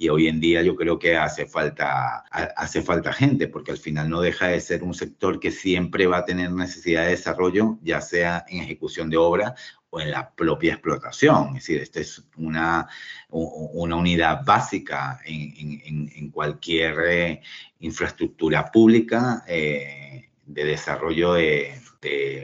[0.00, 2.24] y hoy en día yo creo que hace falta,
[2.56, 6.16] hace falta gente, porque al final no deja de ser un sector que siempre va
[6.16, 9.54] a tener necesidad de desarrollo, ya sea en ejecución de obra
[9.90, 11.48] o en la propia explotación.
[11.48, 12.88] Es decir, esta es una,
[13.28, 17.42] una unidad básica en, cualquier eh,
[17.80, 21.34] infraestructura pública eh, de desarrollo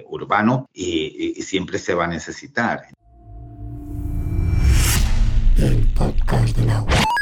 [0.08, 2.88] urbano y, y siempre se va a necesitar.
[5.56, 7.15] El podcast del agua.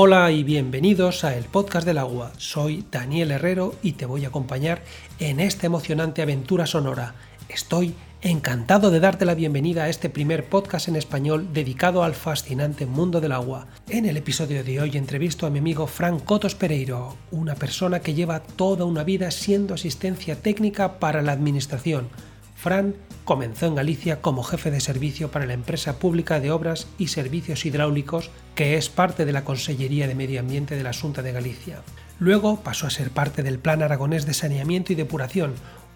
[0.00, 2.30] Hola y bienvenidos a el podcast del agua.
[2.36, 4.80] Soy Daniel Herrero y te voy a acompañar
[5.18, 7.16] en esta emocionante aventura sonora.
[7.48, 12.86] Estoy encantado de darte la bienvenida a este primer podcast en español dedicado al fascinante
[12.86, 13.66] mundo del agua.
[13.88, 18.14] En el episodio de hoy entrevisto a mi amigo Frank Cotos Pereiro, una persona que
[18.14, 22.06] lleva toda una vida siendo asistencia técnica para la administración.
[22.54, 22.94] Fran
[23.28, 27.66] comenzó en Galicia como jefe de servicio para la empresa pública de Obras y Servicios
[27.66, 31.82] Hidráulicos, que es parte de la Consellería de Medio Ambiente de la Junta de Galicia.
[32.18, 35.52] Luego pasó a ser parte del Plan Aragonés de Saneamiento y Depuración,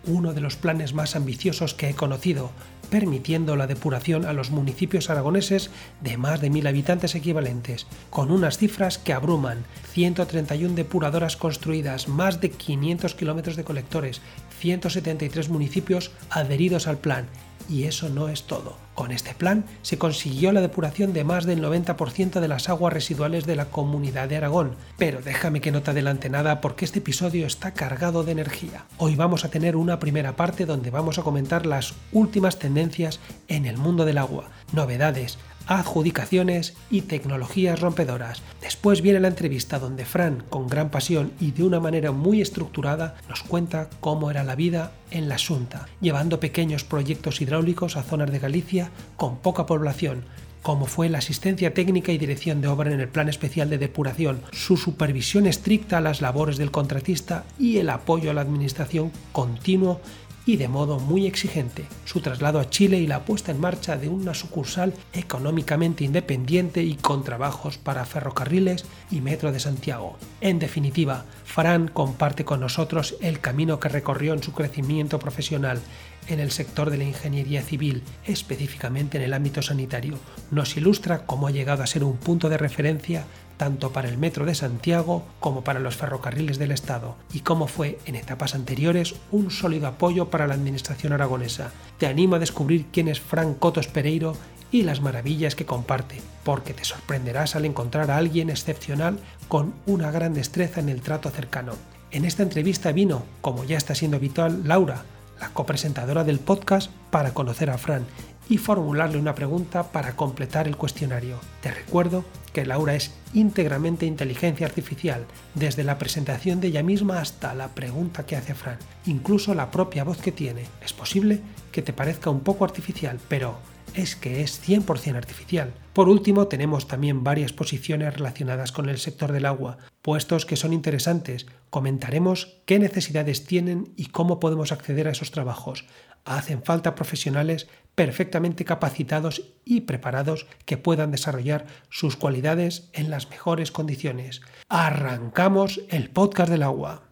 [0.06, 2.50] uno de los planes más ambiciosos que he conocido,
[2.92, 5.70] permitiendo la depuración a los municipios aragoneses
[6.02, 12.42] de más de mil habitantes equivalentes, con unas cifras que abruman, 131 depuradoras construidas, más
[12.42, 14.20] de 500 kilómetros de colectores,
[14.60, 17.28] 173 municipios adheridos al plan
[17.66, 18.81] y eso no es todo.
[18.94, 23.46] Con este plan se consiguió la depuración de más del 90% de las aguas residuales
[23.46, 24.76] de la comunidad de Aragón.
[24.98, 28.84] Pero déjame que no te adelante nada porque este episodio está cargado de energía.
[28.98, 33.64] Hoy vamos a tener una primera parte donde vamos a comentar las últimas tendencias en
[33.64, 38.42] el mundo del agua, novedades, adjudicaciones y tecnologías rompedoras.
[38.60, 43.16] Después viene la entrevista donde Fran, con gran pasión y de una manera muy estructurada,
[43.28, 48.30] nos cuenta cómo era la vida en la Junta, llevando pequeños proyectos hidráulicos a zonas
[48.30, 50.24] de Galicia con poca población,
[50.62, 54.42] cómo fue la asistencia técnica y dirección de obra en el plan especial de depuración,
[54.52, 60.00] su supervisión estricta a las labores del contratista y el apoyo a la administración continuo
[60.44, 64.08] y de modo muy exigente, su traslado a Chile y la puesta en marcha de
[64.08, 70.16] una sucursal económicamente independiente y con trabajos para ferrocarriles y Metro de Santiago.
[70.40, 75.80] En definitiva, Fran comparte con nosotros el camino que recorrió en su crecimiento profesional
[76.28, 80.18] en el sector de la ingeniería civil, específicamente en el ámbito sanitario.
[80.50, 83.24] Nos ilustra cómo ha llegado a ser un punto de referencia
[83.56, 87.98] tanto para el Metro de Santiago como para los ferrocarriles del Estado, y cómo fue
[88.06, 91.70] en etapas anteriores un sólido apoyo para la administración aragonesa.
[91.98, 94.36] Te animo a descubrir quién es Frank Cotos Pereiro
[94.72, 100.10] y las maravillas que comparte, porque te sorprenderás al encontrar a alguien excepcional con una
[100.10, 101.74] gran destreza en el trato cercano.
[102.10, 105.04] En esta entrevista vino, como ya está siendo habitual, Laura,
[105.42, 108.06] la copresentadora del podcast, para conocer a Fran
[108.48, 111.40] y formularle una pregunta para completar el cuestionario.
[111.60, 115.26] Te recuerdo que Laura es íntegramente inteligencia artificial,
[115.56, 120.04] desde la presentación de ella misma hasta la pregunta que hace Fran, incluso la propia
[120.04, 120.62] voz que tiene.
[120.80, 121.40] Es posible
[121.72, 123.56] que te parezca un poco artificial, pero
[123.94, 125.74] es que es 100% artificial.
[125.92, 130.72] Por último, tenemos también varias posiciones relacionadas con el sector del agua, puestos que son
[130.72, 131.46] interesantes.
[131.70, 135.84] Comentaremos qué necesidades tienen y cómo podemos acceder a esos trabajos.
[136.24, 143.70] Hacen falta profesionales perfectamente capacitados y preparados que puedan desarrollar sus cualidades en las mejores
[143.70, 144.40] condiciones.
[144.68, 147.11] Arrancamos el podcast del agua.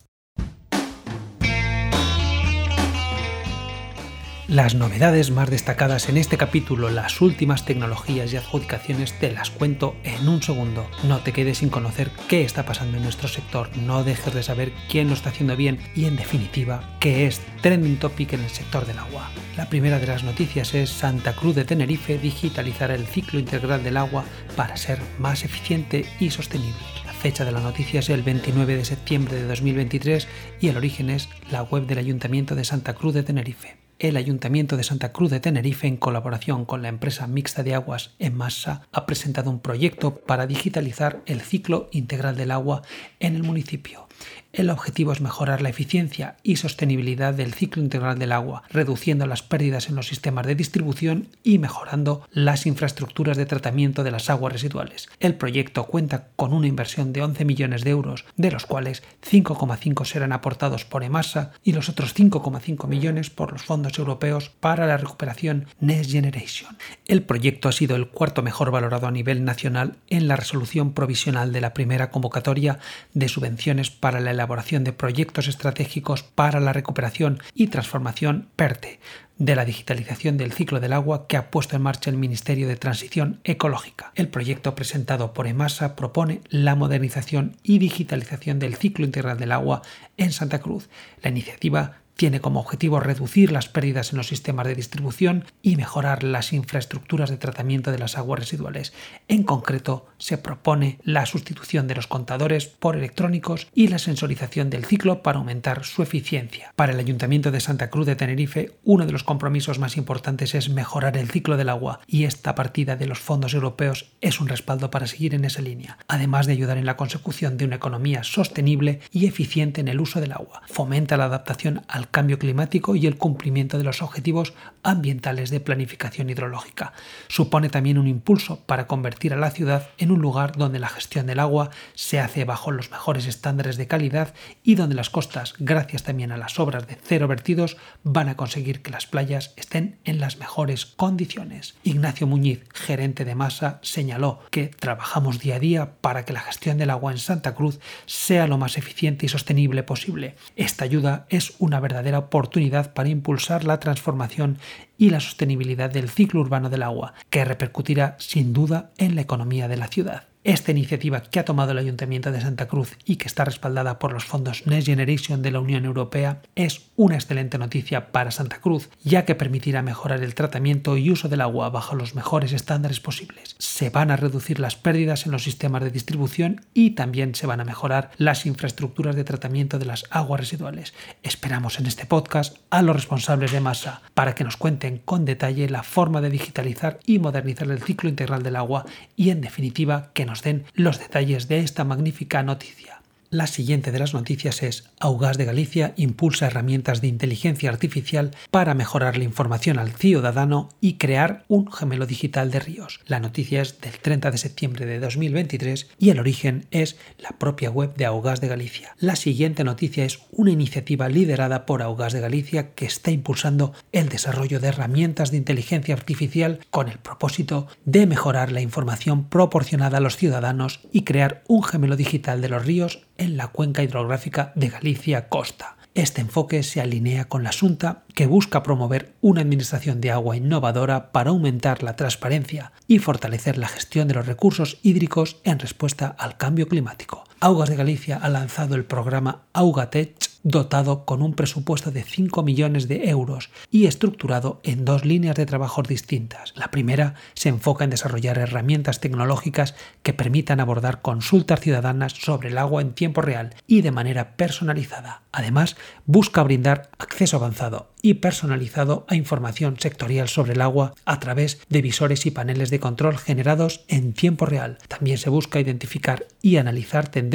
[4.51, 9.95] Las novedades más destacadas en este capítulo, las últimas tecnologías y adjudicaciones, te las cuento
[10.03, 10.91] en un segundo.
[11.05, 14.73] No te quedes sin conocer qué está pasando en nuestro sector, no dejes de saber
[14.89, 18.85] quién lo está haciendo bien y, en definitiva, qué es trending topic en el sector
[18.87, 19.31] del agua.
[19.57, 23.99] La primera de las noticias es Santa Cruz de Tenerife digitalizará el ciclo integral del
[23.99, 24.25] agua
[24.57, 26.75] para ser más eficiente y sostenible.
[27.07, 30.27] La fecha de la noticia es el 29 de septiembre de 2023
[30.59, 34.79] y el origen es la web del Ayuntamiento de Santa Cruz de Tenerife el Ayuntamiento
[34.79, 38.83] de Santa Cruz de Tenerife, en colaboración con la empresa mixta de aguas en masa,
[38.93, 42.83] ha presentado un proyecto para digitalizar el ciclo integral del agua
[43.21, 44.09] en el municipio.
[44.53, 49.43] El objetivo es mejorar la eficiencia y sostenibilidad del ciclo integral del agua, reduciendo las
[49.43, 54.53] pérdidas en los sistemas de distribución y mejorando las infraestructuras de tratamiento de las aguas
[54.53, 55.09] residuales.
[55.21, 60.05] El proyecto cuenta con una inversión de 11 millones de euros, de los cuales 5,5
[60.05, 64.97] serán aportados por EMASA y los otros 5,5 millones por los fondos europeos para la
[64.97, 66.77] recuperación Next Generation.
[67.07, 71.53] El proyecto ha sido el cuarto mejor valorado a nivel nacional en la resolución provisional
[71.53, 72.81] de la primera convocatoria
[73.15, 78.99] de subvenciones para la elaboración de proyectos estratégicos para la recuperación y transformación PERTE,
[79.37, 82.77] de la digitalización del ciclo del agua que ha puesto en marcha el Ministerio de
[82.77, 84.13] Transición Ecológica.
[84.15, 89.83] El proyecto presentado por EMASA propone la modernización y digitalización del ciclo integral del agua
[90.17, 90.89] en Santa Cruz.
[91.23, 96.23] La iniciativa tiene como objetivo reducir las pérdidas en los sistemas de distribución y mejorar
[96.23, 98.93] las infraestructuras de tratamiento de las aguas residuales.
[99.27, 104.85] En concreto, se propone la sustitución de los contadores por electrónicos y la sensorización del
[104.85, 106.75] ciclo para aumentar su eficiencia.
[106.77, 110.69] Para el Ayuntamiento de Santa Cruz de Tenerife, uno de los compromisos más importantes es
[110.69, 114.91] mejorar el ciclo del agua y esta partida de los fondos europeos es un respaldo
[114.91, 119.01] para seguir en esa línea, además de ayudar en la consecución de una economía sostenible
[119.11, 120.61] y eficiente en el uso del agua.
[120.67, 126.31] Fomenta la adaptación al cambio climático y el cumplimiento de los objetivos ambientales de planificación
[126.31, 126.93] hidrológica.
[127.29, 131.27] Supone también un impulso para convertir a la ciudad en un lugar donde la gestión
[131.27, 136.03] del agua se hace bajo los mejores estándares de calidad y donde las costas, gracias
[136.03, 140.21] también a las obras de cero vertidos, van a conseguir que las playas estén en
[140.21, 141.77] las mejores condiciones.
[141.85, 146.79] Ignacio Muñiz, gerente de Masa, señaló que trabajamos día a día para que la gestión
[146.79, 150.37] del agua en Santa Cruz sea lo más eficiente y sostenible posible.
[150.57, 154.59] Esta ayuda es una verdadera verdadera oportunidad para impulsar la transformación
[154.97, 159.67] y la sostenibilidad del ciclo urbano del agua, que repercutirá sin duda en la economía
[159.67, 160.30] de la ciudad.
[160.43, 164.15] Esta iniciativa que ha tomado el Ayuntamiento de Santa Cruz y que está respaldada por
[164.15, 168.89] los fondos Next Generation de la Unión Europea es una excelente noticia para Santa Cruz,
[169.05, 173.55] ya que permitirá mejorar el tratamiento y uso del agua bajo los mejores estándares posibles.
[173.59, 177.61] Se van a reducir las pérdidas en los sistemas de distribución y también se van
[177.61, 180.95] a mejorar las infraestructuras de tratamiento de las aguas residuales.
[181.23, 185.69] Esperamos en este podcast a los responsables de masa para que nos cuenten con detalle
[185.69, 190.30] la forma de digitalizar y modernizar el ciclo integral del agua y en definitiva que
[190.31, 193.00] nos den los detalles de esta magnífica noticia.
[193.33, 198.75] La siguiente de las noticias es Augas de Galicia impulsa herramientas de inteligencia artificial para
[198.75, 202.99] mejorar la información al ciudadano y crear un gemelo digital de ríos.
[203.07, 207.71] La noticia es del 30 de septiembre de 2023 y el origen es la propia
[207.71, 208.97] web de Augas de Galicia.
[208.99, 214.09] La siguiente noticia es una iniciativa liderada por Augas de Galicia que está impulsando el
[214.09, 220.01] desarrollo de herramientas de inteligencia artificial con el propósito de mejorar la información proporcionada a
[220.01, 224.71] los ciudadanos y crear un gemelo digital de los ríos en la cuenca hidrográfica de
[224.71, 225.77] Galicia Costa.
[225.95, 231.13] Este enfoque se alinea con la Asunta, que busca promover una administración de agua innovadora
[231.13, 236.37] para aumentar la transparencia y fortalecer la gestión de los recursos hídricos en respuesta al
[236.37, 237.25] cambio climático.
[237.43, 242.89] Augas de Galicia ha lanzado el programa Augatech dotado con un presupuesto de 5 millones
[242.89, 246.53] de euros y estructurado en dos líneas de trabajo distintas.
[246.57, 252.59] La primera se enfoca en desarrollar herramientas tecnológicas que permitan abordar consultas ciudadanas sobre el
[252.59, 255.23] agua en tiempo real y de manera personalizada.
[255.33, 255.77] Además,
[256.07, 261.83] busca brindar acceso avanzado y personalizado a información sectorial sobre el agua a través de
[261.83, 264.79] visores y paneles de control generados en tiempo real.
[264.89, 267.30] También se busca identificar y analizar tendencias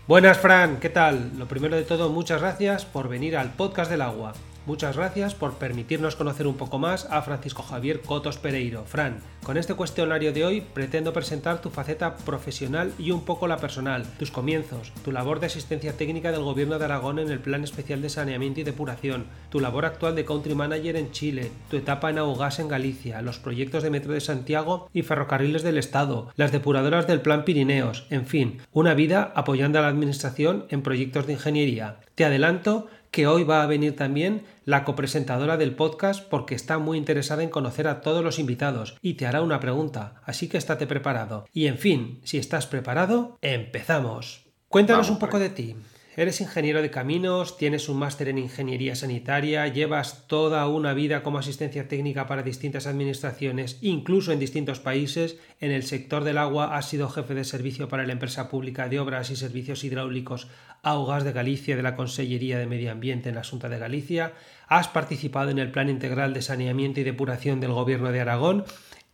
[0.07, 1.31] Buenas, Fran, ¿qué tal?
[1.37, 4.33] Lo primero de todo, muchas gracias por venir al podcast del agua.
[4.65, 8.83] Muchas gracias por permitirnos conocer un poco más a Francisco Javier Cotos Pereiro.
[8.85, 13.57] Fran, con este cuestionario de hoy pretendo presentar tu faceta profesional y un poco la
[13.57, 17.63] personal, tus comienzos, tu labor de asistencia técnica del Gobierno de Aragón en el Plan
[17.63, 22.09] Especial de Saneamiento y Depuración, tu labor actual de Country Manager en Chile, tu etapa
[22.09, 26.51] en Augas en Galicia, los proyectos de Metro de Santiago y Ferrocarriles del Estado, las
[26.51, 31.33] depuradoras del Plan Pirineos, en fin, una vida apoyando a la Administración en proyectos de
[31.33, 31.97] ingeniería.
[32.15, 36.97] Te adelanto que hoy va a venir también la copresentadora del podcast porque está muy
[36.97, 40.87] interesada en conocer a todos los invitados y te hará una pregunta, así que estate
[40.87, 41.47] preparado.
[41.53, 44.45] Y en fin, si estás preparado, empezamos.
[44.67, 45.75] Cuéntanos un poco de ti.
[46.17, 51.39] Eres ingeniero de caminos, tienes un máster en ingeniería sanitaria, llevas toda una vida como
[51.39, 55.37] asistencia técnica para distintas administraciones, incluso en distintos países.
[55.59, 59.01] En el sector del agua has sido jefe de servicio para la empresa pública de
[59.01, 60.47] obras y servicios hidráulicos
[60.83, 64.31] Augas de Galicia de la Consellería de Medio Ambiente en la Asunta de Galicia.
[64.67, 68.65] Has participado en el Plan Integral de Saneamiento y Depuración del Gobierno de Aragón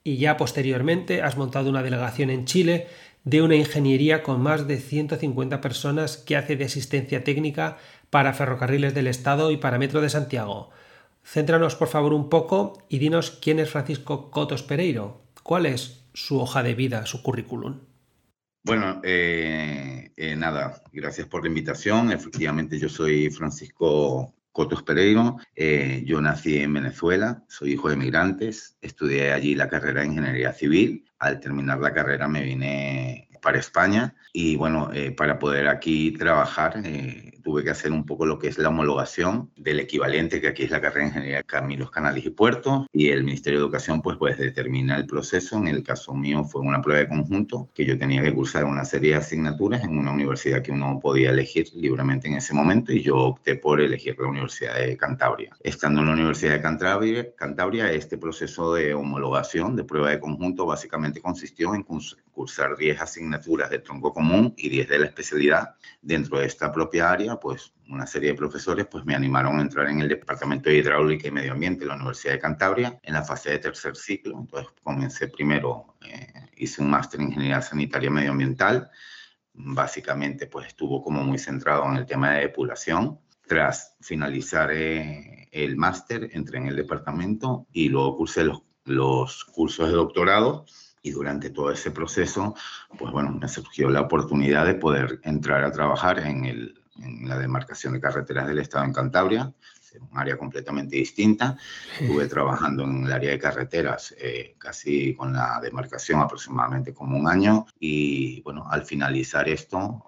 [0.03, 2.87] y ya posteriormente has montado una delegación en Chile
[3.23, 7.77] de una ingeniería con más de 150 personas que hace de asistencia técnica
[8.09, 10.71] para ferrocarriles del Estado y para Metro de Santiago.
[11.23, 15.21] Céntranos por favor un poco y dinos quién es Francisco Cotos Pereiro.
[15.43, 17.79] ¿Cuál es su hoja de vida, su currículum?
[18.63, 22.11] Bueno, eh, eh, nada, gracias por la invitación.
[22.11, 25.37] Efectivamente, yo soy Francisco Cotos Pereiro.
[25.55, 30.53] Eh, yo nací en Venezuela, soy hijo de migrantes, estudié allí la carrera de Ingeniería
[30.53, 31.05] Civil.
[31.19, 36.81] Al terminar la carrera me vine para España y bueno, para poder aquí trabajar
[37.41, 40.71] tuve que hacer un poco lo que es la homologación del equivalente que aquí es
[40.71, 44.17] la carrera de Ingeniería de Caminos, Canales y Puertos y el Ministerio de Educación pues,
[44.17, 45.57] pues determina el proceso.
[45.57, 48.85] En el caso mío fue una prueba de conjunto que yo tenía que cursar una
[48.85, 53.01] serie de asignaturas en una universidad que uno podía elegir libremente en ese momento y
[53.01, 55.55] yo opté por elegir la Universidad de Cantabria.
[55.61, 60.65] Estando en la Universidad de Cantabria, Cantabria este proceso de homologación de prueba de conjunto
[60.65, 61.83] básicamente consistió en
[62.31, 67.11] cursar 10 asignaturas de tronco común y 10 de la especialidad dentro de esta propia
[67.11, 70.77] área pues una serie de profesores pues me animaron a entrar en el Departamento de
[70.77, 74.39] Hidráulica y Medio Ambiente de la Universidad de Cantabria en la fase de tercer ciclo.
[74.39, 78.89] Entonces comencé primero, eh, hice un máster en Ingeniería Sanitaria y Medioambiental.
[79.53, 83.19] Básicamente pues estuvo como muy centrado en el tema de depuración.
[83.45, 89.87] Tras finalizar eh, el máster entré en el departamento y luego cursé los, los cursos
[89.89, 90.65] de doctorado
[91.01, 92.55] y durante todo ese proceso,
[92.97, 97.37] pues bueno, me surgió la oportunidad de poder entrar a trabajar en el en la
[97.37, 99.53] demarcación de carreteras del Estado en Cantabria,
[99.99, 101.57] un área completamente distinta.
[101.99, 107.27] Estuve trabajando en el área de carreteras eh, casi con la demarcación aproximadamente como un
[107.27, 110.01] año y bueno, al finalizar esto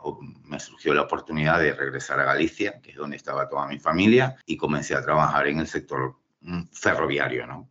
[0.45, 4.37] me surgió la oportunidad de regresar a Galicia, que es donde estaba toda mi familia,
[4.45, 7.69] y comencé a trabajar en el sector mm, ferroviario, ¿no?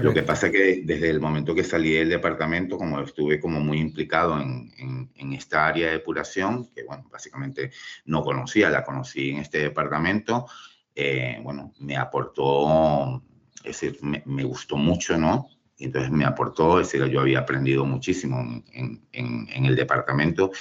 [0.00, 3.60] Lo que pasa es que desde el momento que salí del departamento, como estuve como
[3.60, 4.72] muy implicado en,
[5.14, 7.70] en, esta área de depuración, que bueno, básicamente
[8.04, 10.46] no conocía, la conocí en este departamento,
[10.94, 13.22] eh, bueno, me aportó,
[13.64, 15.48] es decir, me, me, gustó mucho, ¿no?
[15.76, 18.38] Y entonces me aportó, es decir, yo había aprendido muchísimo
[18.72, 20.52] en, en el departamento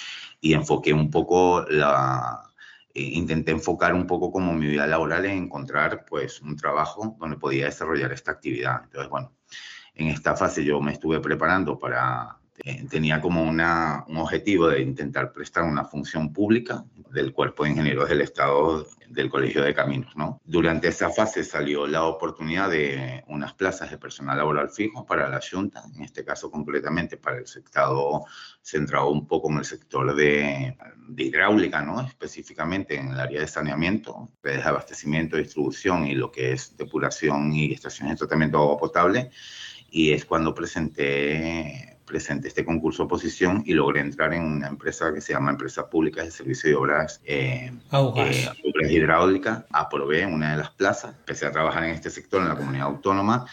[0.41, 2.52] y enfoqué un poco la,
[2.93, 7.65] intenté enfocar un poco como mi vida laboral en encontrar pues un trabajo donde podía
[7.65, 8.81] desarrollar esta actividad.
[8.83, 9.33] Entonces, bueno,
[9.95, 14.81] en esta fase yo me estuve preparando para, eh, tenía como una, un objetivo de
[14.81, 20.15] intentar prestar una función pública del Cuerpo de Ingenieros del Estado del Colegio de Caminos.
[20.15, 20.39] ¿no?
[20.45, 25.39] Durante esa fase salió la oportunidad de unas plazas de personal laboral fijo para la
[25.39, 28.21] Junta, en este caso concretamente para el sector
[28.61, 32.01] centrado un poco en el sector de, de hidráulica, ¿no?
[32.01, 37.73] específicamente en el área de saneamiento, de abastecimiento, distribución y lo que es depuración y
[37.73, 39.31] estaciones de tratamiento de agua potable.
[39.95, 45.21] Y es cuando presenté presenté este concurso oposición y logré entrar en una empresa que
[45.21, 49.63] se llama Empresas Públicas de Servicio de Obras, eh, eh, Obras Hidráulicas.
[49.71, 53.45] Aprobé una de las plazas, empecé a trabajar en este sector en la comunidad autónoma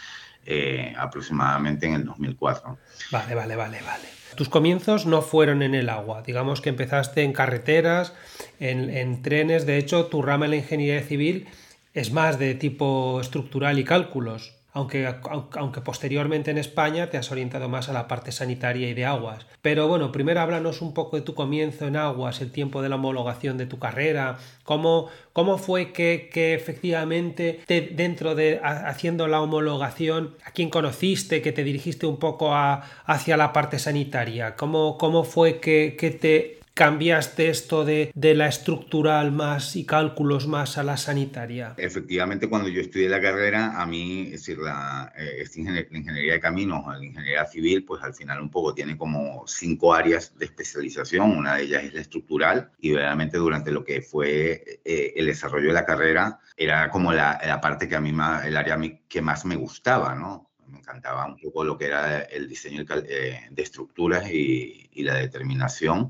[0.45, 2.77] eh, aproximadamente en el 2004.
[3.11, 4.03] Vale, vale, vale, vale.
[4.35, 8.13] Tus comienzos no fueron en el agua, digamos que empezaste en carreteras,
[8.59, 11.47] en, en trenes, de hecho tu rama en la ingeniería civil
[11.93, 15.13] es más de tipo estructural y cálculos aunque,
[15.57, 19.45] aunque posteriormente en España te has orientado más a la parte sanitaria y de aguas.
[19.61, 22.95] Pero bueno, primero háblanos un poco de tu comienzo en aguas, el tiempo de la
[22.95, 29.41] homologación de tu carrera, cómo, cómo fue que, que efectivamente te, dentro de haciendo la
[29.41, 34.97] homologación, a quién conociste, que te dirigiste un poco a, hacia la parte sanitaria, cómo,
[34.97, 40.77] cómo fue que, que te cambiaste esto de, de, la estructural más y cálculos más
[40.77, 41.73] a la sanitaria?
[41.77, 46.85] Efectivamente, cuando yo estudié la carrera, a mí, es decir, la, eh, ingeniería de caminos,
[46.87, 51.37] la ingeniería civil, pues al final un poco tiene como cinco áreas de especialización.
[51.37, 55.67] Una de ellas es la estructural y realmente durante lo que fue eh, el desarrollo
[55.67, 59.21] de la carrera era como la, la parte que a mí, más, el área que
[59.21, 60.51] más me gustaba, ¿no?
[60.67, 65.15] me encantaba un poco lo que era el diseño eh, de estructuras y, y la
[65.15, 66.09] determinación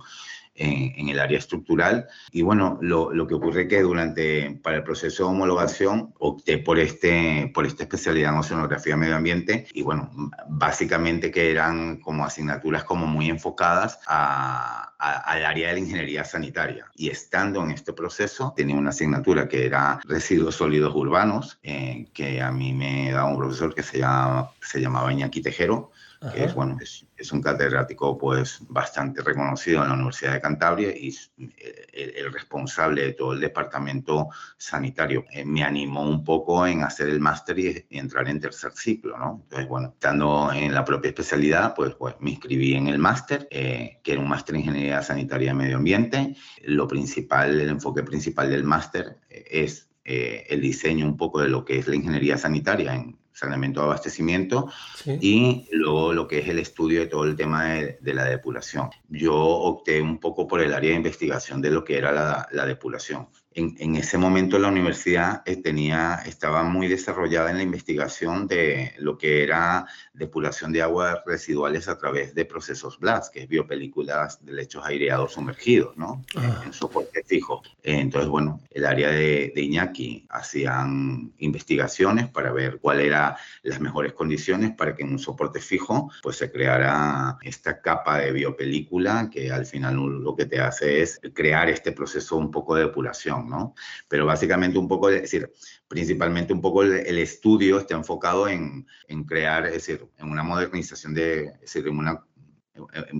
[0.62, 2.08] en, el área estructural.
[2.32, 6.80] Y bueno, lo, lo, que ocurre que durante, para el proceso de homologación, opté por,
[6.80, 10.12] este, por esta especialidad en oceanografía medio ambiente y bueno,
[10.48, 16.86] básicamente que eran como asignaturas como muy enfocadas a, al área de la ingeniería sanitaria.
[16.96, 22.42] Y estando en este proceso, tenía una asignatura que era residuos sólidos urbanos, eh, que
[22.42, 25.91] a mí me daba un profesor que se, llama, se llamaba Iñaki Tejero,
[26.30, 30.96] que es, bueno, es, es, un catedrático pues bastante reconocido en la Universidad de Cantabria
[30.96, 35.26] y el, el responsable de todo el departamento sanitario.
[35.32, 39.18] Eh, me animó un poco en hacer el máster y, y, entrar en tercer ciclo,
[39.18, 39.40] ¿no?
[39.44, 44.00] Entonces, bueno, estando en la propia especialidad, pues, pues me inscribí en el máster, eh,
[44.04, 46.36] que era un máster en Ingeniería Sanitaria y Medio Ambiente.
[46.66, 51.64] Lo principal, el enfoque principal del máster es eh, el diseño un poco de lo
[51.64, 54.72] que es la ingeniería sanitaria en saneamiento de abastecimiento
[55.06, 58.90] y luego lo que es el estudio de todo el tema de, la depuración.
[59.10, 62.66] Yo opté un poco por el área de investigación de lo que era la, la
[62.66, 68.94] depuración en, ese momento la universidad eh, tenía, estaba muy desarrollada en la investigación de
[69.00, 74.44] lo que era depuración de aguas residuales a través de procesos BLAS, que es biopelículas
[74.46, 76.24] de lechos aireados sumergidos, ¿no?
[76.36, 76.62] Ah.
[76.66, 77.62] En soporte fijo.
[77.84, 84.14] Entonces, bueno, el área de, de, Iñaki hacían investigaciones para ver cuáles eran las mejores
[84.14, 89.52] condiciones para que en un soporte fijo pues se creara esta capa de biopelícula que
[89.52, 93.41] al final lo que te hace es crear este proceso un poco de depuración.
[93.48, 93.76] ¿No?
[94.08, 95.52] Pero básicamente un poco, es decir,
[95.88, 101.14] principalmente un poco el, estudio está enfocado en, en, crear, es decir, en una modernización
[101.14, 102.24] de, es decir, en una,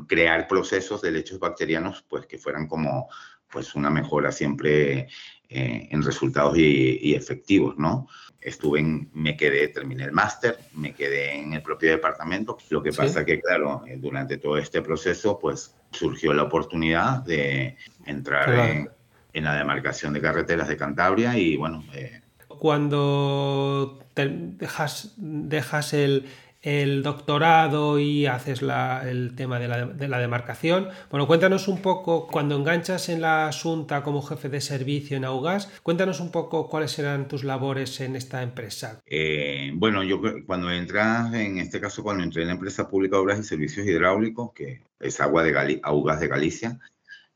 [0.08, 3.10] crear procesos de lechos bacterianos, pues que fueran como,
[3.52, 5.08] pues una mejora siempre
[5.50, 8.08] eh, en resultados y, efectivos, ¿no?
[8.40, 12.58] Estuve en, me quedé, terminé el máster, me quedé en el propio departamento.
[12.70, 17.78] Lo que pasa que, claro, eh, durante todo este proceso, pues surgió la oportunidad de
[18.06, 18.90] entrar en
[19.34, 21.84] en la demarcación de carreteras de Cantabria y bueno...
[21.94, 26.26] Eh, Cuando dejas, dejas el,
[26.62, 31.82] el, doctorado y haces la, el tema de la, de la, demarcación, bueno, cuéntanos un
[31.82, 36.70] poco, cuando enganchas en la Asunta como jefe de servicio en Augas, cuéntanos un poco
[36.70, 39.02] cuáles eran tus labores en esta empresa.
[39.08, 43.22] Eh, bueno, yo cuando entras, en este caso cuando entré en la empresa pública de
[43.24, 46.80] Obras y Servicios Hidráulicos, que es Agua de Gali Augas de Galicia,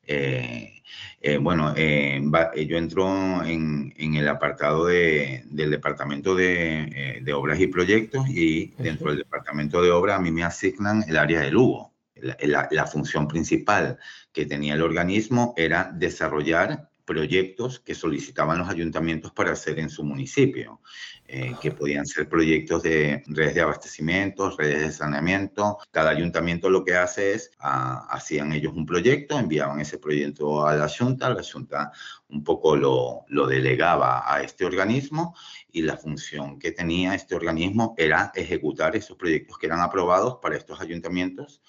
[0.08, 0.82] eh,
[1.22, 2.22] eh, bueno, eh,
[2.68, 9.82] yo entro en, el apartado del Departamento de, Obras y Proyectos y dentro del Departamento
[9.82, 11.94] de Obras a mí me asignan el área de Lugo.
[12.16, 13.98] la función principal
[14.32, 20.04] que tenía el organismo era desarrollar proyectos que solicitaban los ayuntamientos para hacer en su
[20.04, 20.82] municipio,
[21.28, 25.78] eh, que podían ser proyectos de redes de abastecimiento, redes de saneamiento.
[25.92, 30.76] Cada ayuntamiento lo que hace es, ah, hacían ellos un proyecto, enviaban ese proyecto a
[30.76, 31.92] la Junta, la Junta
[32.30, 35.36] un poco lo, lo delegaba a este organismo
[35.72, 40.58] y la función que tenía este organismo era ejecutar esos proyectos que eran aprobados para
[40.58, 41.62] estos ayuntamientos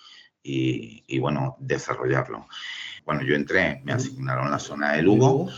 [0.42, 2.46] y, y bueno, desarrollarlo.
[3.06, 5.48] Bueno, yo entré, me asignaron la zona de Lugo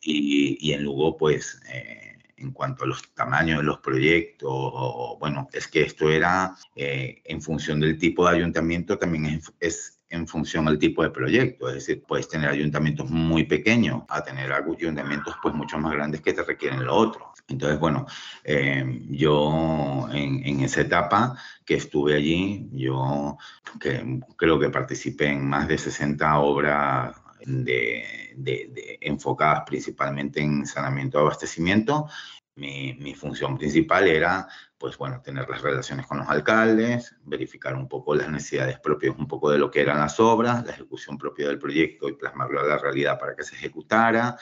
[0.00, 5.48] y, y en Lugo, pues, eh, en cuanto a los tamaños de los proyectos, bueno,
[5.52, 10.26] es que esto era eh, en función del tipo de ayuntamiento, también es, es en
[10.26, 11.68] función del tipo de proyecto.
[11.68, 16.32] Es decir, puedes tener ayuntamientos muy pequeños a tener ayuntamientos pues mucho más grandes que
[16.32, 17.32] te requieren lo otro.
[17.48, 18.06] Entonces, bueno,
[18.44, 23.36] eh, yo en, en, esa etapa que estuve allí, yo
[23.80, 31.18] que, creo que participé en más de 60 obras de, de, enfocadas principalmente en saneamiento
[31.18, 32.08] de abastecimiento.
[32.56, 37.88] Mi, mi función principal era pues bueno, tener las relaciones con los alcaldes, verificar un
[37.88, 41.48] poco las necesidades propias, un poco de lo que eran las obras, la ejecución propia
[41.48, 44.36] del proyecto y plasmarlo a la realidad para que se ejecutara.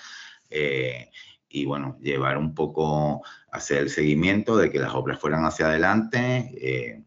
[0.50, 1.10] Eh,
[1.48, 3.22] y bueno, llevar un poco,
[3.52, 7.02] hacer el seguimiento de que las obras fueran hacia adelante, eh,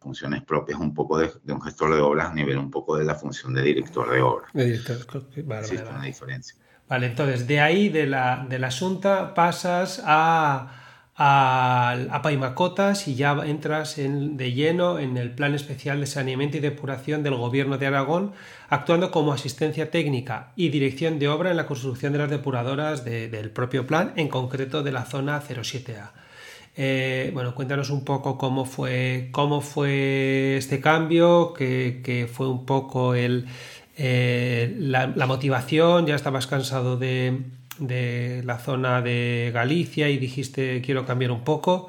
[0.00, 3.14] funciones propias un poco de, un gestor de obras a nivel un poco de la
[3.14, 4.52] función de director de obras.
[4.52, 6.56] De director, vale, Existe una diferencia.
[6.88, 10.82] Vale, entonces de ahí, de la, Asunta, pasas a
[11.16, 17.22] a, Paimacotas y ya entras de lleno en el Plan Especial de Saneamiento y Depuración
[17.22, 18.32] del Gobierno de Aragón,
[18.68, 23.50] actuando como asistencia técnica y dirección de obra en la construcción de las depuradoras del
[23.50, 26.10] propio plan, en concreto de la zona 07A.
[26.74, 33.14] Eh, bueno, cuéntanos un poco cómo fue, cómo fue este cambio, que, fue un poco
[33.14, 33.46] el,
[34.04, 37.44] eh, la motivación, ya estabas cansado de,
[38.44, 41.88] la zona de Galicia y dijiste quiero cambiar un poco?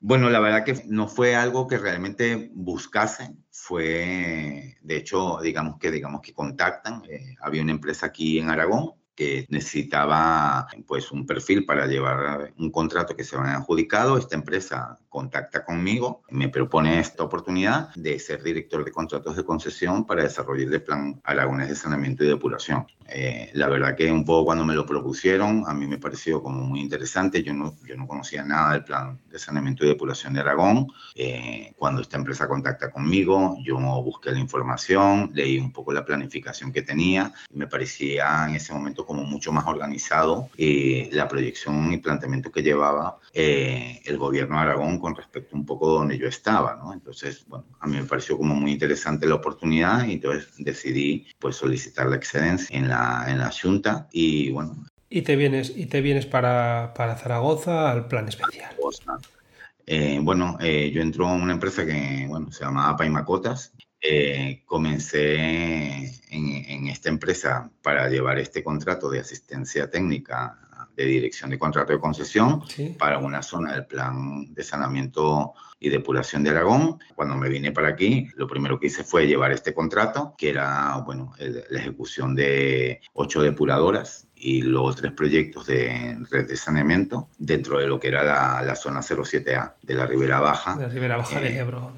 [0.00, 5.92] Bueno, la verdad que no fue algo que realmente buscase, fue, de hecho, digamos que,
[5.92, 7.04] digamos que contactan.
[7.08, 12.70] Eh, había una empresa aquí en Aragón que necesitaba pues un perfil para llevar un
[12.72, 14.18] contrato que se van adjudicado.
[14.18, 20.06] Esta empresa contacta conmigo, me propone esta oportunidad de ser director de contratos de concesión
[20.06, 22.86] para desarrollar el plan Aragones de saneamiento y depuración.
[23.08, 26.60] Eh, la verdad que un poco cuando me lo propusieron, a mí me pareció como
[26.60, 27.42] muy interesante.
[27.42, 30.88] Yo no, yo no conocía nada del plan de saneamiento y depuración de Aragón.
[31.14, 36.72] Eh, cuando esta empresa contacta conmigo, yo busqué la información, leí un poco la planificación
[36.72, 41.98] que tenía me parecía en ese momento como mucho más organizado eh, la proyección y
[41.98, 46.92] planteamiento que llevaba el gobierno de Aragón con respecto un poco donde yo estaba, ¿no?
[46.92, 51.54] Entonces, bueno, a mí me pareció como muy interesante la oportunidad y entonces decidí pues
[51.54, 56.00] solicitar la excedencia en la, en la Junta y bueno, Y te vienes, y te
[56.00, 58.74] vienes para, Zaragoza al plan especial.
[59.86, 63.74] Eh, bueno, eh, yo entro a una empresa que bueno, se llamaba Paimacotas.
[64.00, 65.36] Eh, comencé
[66.30, 70.65] en, esta empresa para llevar este contrato de asistencia técnica
[70.96, 72.62] de dirección de contrato de concesión
[72.98, 76.98] para una zona del plan de saneamiento y depuración de Aragón.
[77.14, 80.96] Cuando me vine para aquí, lo primero que hice fue llevar este contrato, que era
[81.04, 87.78] bueno, la ejecución de ocho depuradoras y luego tres proyectos de red de saneamiento dentro
[87.78, 90.76] de lo que era la, zona 07A de la Ribera Baja.
[90.76, 91.92] De la Ribera Baja de eh, Ebro.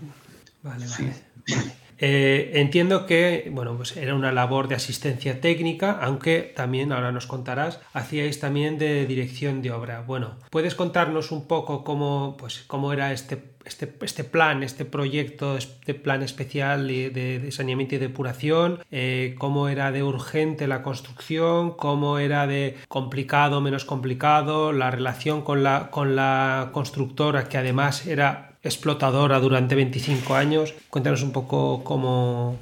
[0.62, 1.77] Vale, vale.
[1.98, 7.26] Eh, entiendo que bueno, pues era una labor de asistencia técnica, aunque también, ahora nos
[7.26, 10.02] contarás, hacíais también de dirección de obra.
[10.06, 15.56] Bueno, ¿puedes contarnos un poco cómo, pues, cómo era este, este, este plan, este proyecto,
[15.56, 18.80] este plan especial de, saneamiento y depuración?
[18.90, 21.72] Eh, ¿Cómo era de urgente la construcción?
[21.72, 24.72] ¿Cómo era de complicado, menos complicado?
[24.72, 30.74] ¿La relación con la, con la constructora, que además era explotadora durante 25 años.
[30.90, 32.56] Cuéntanos un poco cómo,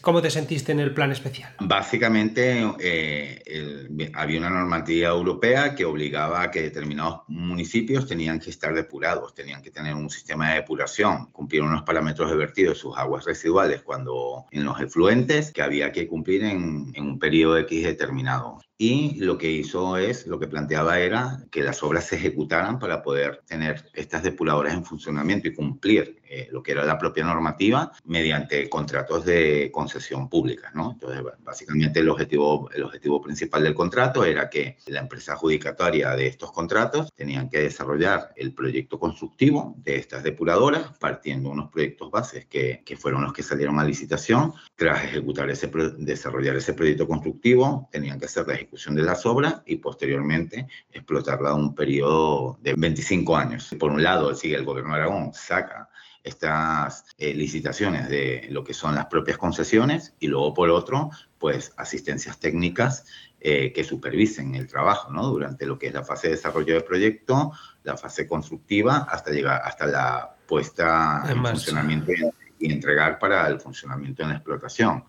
[0.00, 1.54] ¿Cómo te sentiste en el plan especial?
[1.60, 8.74] Básicamente eh, había una normativa europea que obligaba a que determinados municipios tenían que estar
[8.74, 12.96] depurados, tenían que tener un sistema de depuración, cumplir unos parámetros de vertido de sus
[12.98, 17.84] aguas residuales cuando en los efluentes que había que cumplir en, en un periodo X
[17.84, 22.78] determinado y lo que hizo es, lo que planteaba era que las obras se ejecutaran
[22.78, 27.24] para poder tener estas depuradoras en funcionamiento y cumplir eh, lo que era la propia
[27.24, 30.92] normativa mediante contratos de concesión pública, ¿no?
[30.92, 36.28] Entonces, básicamente el objetivo, el objetivo principal del contrato era que la empresa adjudicataria de
[36.28, 42.46] estos contratos tenían que desarrollar el proyecto constructivo de estas depuradoras, partiendo unos proyectos bases
[42.46, 44.54] que, que fueron los que salieron a licitación.
[44.76, 49.62] Tras ejecutar ese, desarrollar ese proyecto constructivo, tenían que hacer la ejecución de las obras
[49.66, 53.74] y posteriormente explotarla un periodo de 25 años.
[53.80, 55.89] Por un lado, sigue el gobierno de Aragón saca
[56.22, 61.72] estas eh, licitaciones de lo que son las propias concesiones y luego por otro, pues
[61.76, 63.06] asistencias técnicas
[63.40, 65.26] eh, que supervisen el trabajo, ¿no?
[65.26, 67.52] Durante lo que es la fase de desarrollo del proyecto,
[67.84, 72.12] la fase constructiva, hasta llegar hasta la puesta en, funcionamiento
[72.58, 75.04] y entregar para el funcionamiento en la explotación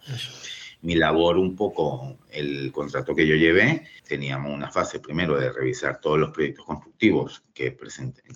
[0.82, 6.00] mi labor un poco, el contrato que yo llevé, teníamos una fase primero de revisar
[6.00, 7.78] todos los proyectos constructivos que,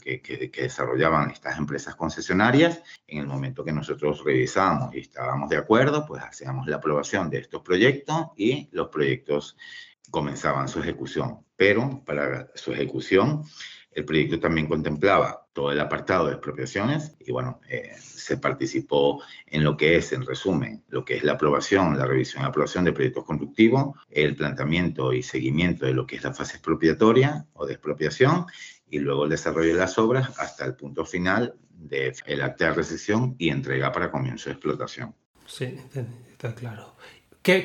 [0.01, 2.81] que, que, desarrollaban estas empresas concesionarias.
[3.07, 7.39] En el momento que nosotros revisábamos y estábamos de acuerdo, pues hacíamos la aprobación de
[7.39, 9.57] estos proyectos y los proyectos
[10.11, 11.39] comenzaban su ejecución.
[11.55, 13.43] Pero para su ejecución,
[13.95, 19.63] el proyecto también contemplaba todo el apartado de expropiaciones y bueno, eh, se participó en
[19.63, 22.91] lo que es, en resumen, lo que es la aprobación, la revisión y aprobación de
[22.91, 27.73] proyectos constructivos, el planteamiento y seguimiento de lo que es la fase expropiatoria o de
[27.73, 28.45] expropiación
[28.89, 32.73] y luego el desarrollo de las obras hasta el punto final del el acta de
[32.73, 35.15] recesión y entrega para comienzo de explotación.
[35.45, 35.77] Sí,
[36.31, 36.95] está claro.
[37.45, 37.61] ¿Qué,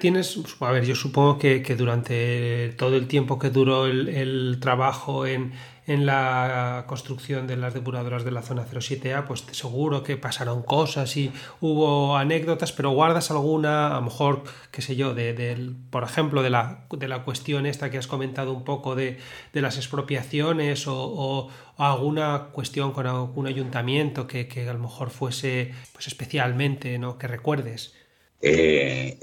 [0.00, 0.36] tienes?
[0.58, 5.52] A ver, yo supongo que, durante todo el tiempo que duró el trabajo en,
[5.86, 11.16] en la construcción de las depuradoras de la zona 07A, pues seguro que pasaron cosas
[11.16, 16.42] y hubo anécdotas, pero guardas alguna, a lo mejor, qué sé yo, de, por ejemplo,
[16.42, 19.18] de la, de la cuestión esta que has comentado un poco de,
[19.52, 26.96] las expropiaciones o, alguna cuestión con algún ayuntamiento que, a lo mejor fuese pues especialmente,
[26.98, 27.18] ¿no?
[27.18, 28.01] Que recuerdes.
[28.44, 29.20] Eh,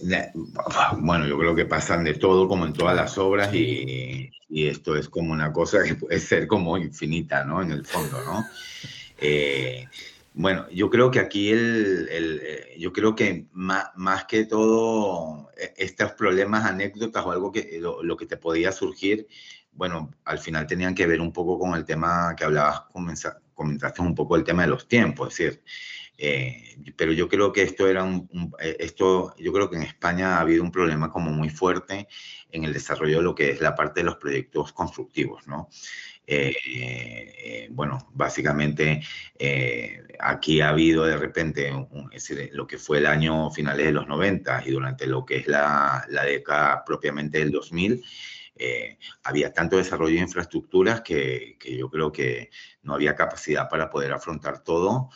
[1.00, 5.10] bueno, yo creo que pasan de todo, como en todas las obras, y, esto es
[5.10, 7.62] como una cosa que puede ser como infinita, ¿no?
[7.62, 8.46] En el fondo, ¿no?
[9.18, 9.86] Eh,
[10.34, 16.14] bueno, yo creo que aquí el, eh, yo creo que más, que todo e, estos
[16.14, 19.28] problemas, anécdotas o algo que lo, que te podía surgir,
[19.74, 22.84] bueno, al final tenían que ver un poco con el tema que hablabas,
[23.54, 25.64] comentaste un poco el tema de los tiempos, es decir,
[26.22, 28.30] eh, pero yo creo que esto era un,
[28.60, 32.10] eh, esto, yo creo que en España ha habido un problema como muy fuerte
[32.52, 35.70] en el desarrollo de lo que es la parte de los proyectos constructivos, ¿no?
[36.28, 39.02] Eh, bueno, básicamente
[40.20, 41.72] aquí ha habido de repente,
[42.52, 46.06] lo que fue el año finales de los 90 y durante lo que es la,
[46.10, 48.04] la década propiamente del 2000,
[49.24, 52.52] había tanto desarrollo de infraestructuras que, que, yo creo que
[52.84, 55.10] no había capacidad para poder afrontar todo.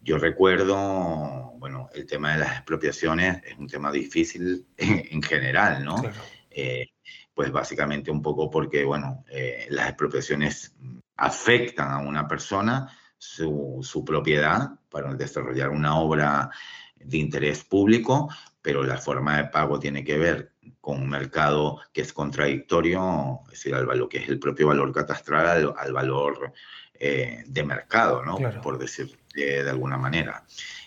[0.00, 6.02] Yo recuerdo, bueno, el tema de las expropiaciones es un tema difícil en, general, ¿no?
[6.50, 6.86] Eh,
[7.34, 10.74] pues básicamente un poco porque, bueno, eh, las expropiaciones
[11.16, 16.50] afectan a una persona su, su, propiedad para desarrollar una obra
[16.96, 18.28] de interés público,
[18.62, 23.50] pero la forma de pago tiene que ver con un mercado que es contradictorio, es
[23.50, 26.52] decir, al valor que es el propio valor catastral al, valor
[27.00, 28.38] eh, de mercado, ¿no?
[28.62, 30.44] Por decir de alguna manera.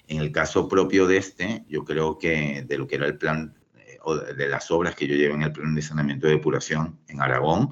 [0.07, 3.55] En el caso propio de este, yo creo que de lo que era el plan
[3.77, 6.99] eh, o de las obras que yo llevo en el plan de saneamiento de depuración
[7.07, 7.69] en Aragón,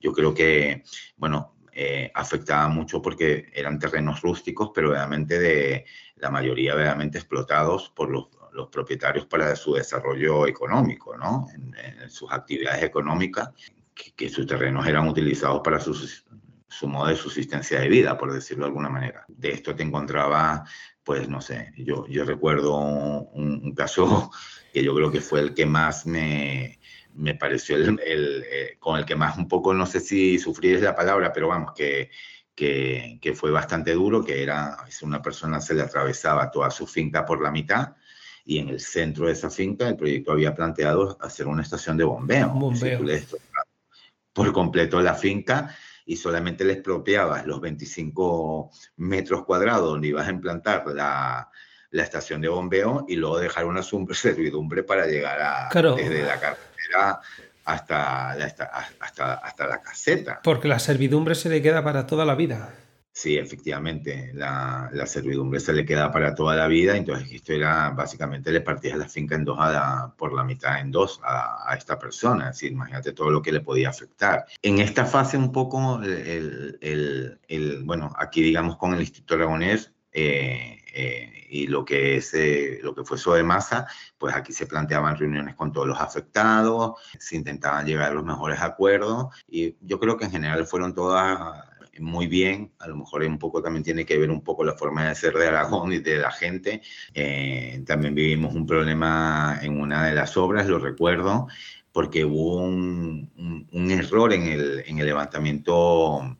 [0.00, 0.84] yo creo que,
[1.16, 5.84] bueno, eh, afectaba mucho porque eran terrenos rústicos, pero realmente de
[6.16, 11.46] la mayoría verdaderamente explotados por los, los propietarios para su desarrollo económico, ¿no?
[11.54, 13.50] En, sus actividades económicas,
[13.94, 15.94] que, sus terrenos eran utilizados para su,
[16.78, 19.24] su modo de subsistencia de vida, por decirlo de alguna manera.
[19.28, 20.64] De esto te encontraba
[21.06, 24.28] pues no sé, yo, yo recuerdo un, caso
[24.72, 26.80] que yo creo que fue el que más me,
[27.14, 30.82] me pareció el, eh, con el que más un poco, no sé si sufrí es
[30.82, 32.10] la palabra, pero vamos, que,
[32.56, 37.24] que, que, fue bastante duro, que era, una persona se le atravesaba toda su finca
[37.24, 37.94] por la mitad
[38.44, 42.02] y en el centro de esa finca el proyecto había planteado hacer una estación de
[42.02, 42.48] bombeo.
[42.48, 43.00] bombeo.
[44.32, 45.72] por completo la finca
[46.06, 51.50] y solamente le expropiabas los 25 metros cuadrados donde ibas a implantar la,
[51.90, 53.82] la estación de bombeo y luego dejar una
[54.14, 57.20] servidumbre para llegar a, desde la carretera
[57.64, 58.64] hasta, hasta,
[59.00, 60.40] hasta, hasta la caseta.
[60.42, 62.72] Porque la servidumbre se le queda para toda la vida.
[63.16, 67.88] Sí, efectivamente, la, la, servidumbre se le queda para toda la vida, entonces esto era
[67.88, 69.58] básicamente le partías la finca en dos
[70.18, 73.62] por la mitad en dos a, esta persona, es decir, imagínate todo lo que le
[73.62, 74.44] podía afectar.
[74.60, 79.94] En esta fase un poco, el, el, el bueno, aquí digamos con el Instituto Aragonés
[80.12, 83.86] eh, eh, y lo que, es, eh, lo que fue de masa,
[84.18, 88.60] pues aquí se planteaban reuniones con todos los afectados, se intentaban llegar a los mejores
[88.60, 91.64] acuerdos y yo creo que en general fueron todas
[92.00, 95.08] muy bien, a lo mejor un poco también tiene que ver un poco la forma
[95.08, 96.82] de ser de Aragón y de la gente.
[97.14, 101.48] Eh, también vivimos un problema en una de las obras, lo recuerdo,
[101.92, 103.30] porque hubo un,
[103.72, 106.36] un, error en el, en el levantamiento,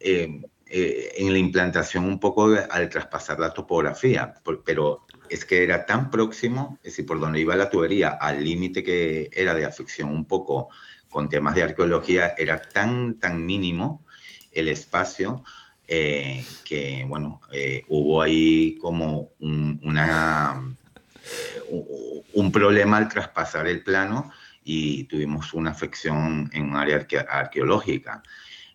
[0.00, 5.86] eh, eh, en la implantación un poco al traspasar la topografía, pero es que era
[5.86, 10.10] tan próximo, es decir, por donde iba la tubería, al límite que era de afección
[10.10, 10.68] un poco
[11.08, 14.04] con temas de arqueología, era tan, tan mínimo
[14.60, 15.44] el espacio,
[15.86, 20.62] eh, que bueno, eh, hubo ahí como un, una,
[22.34, 24.30] un problema al traspasar el plano
[24.62, 28.22] y tuvimos una afección en un área arqueológica,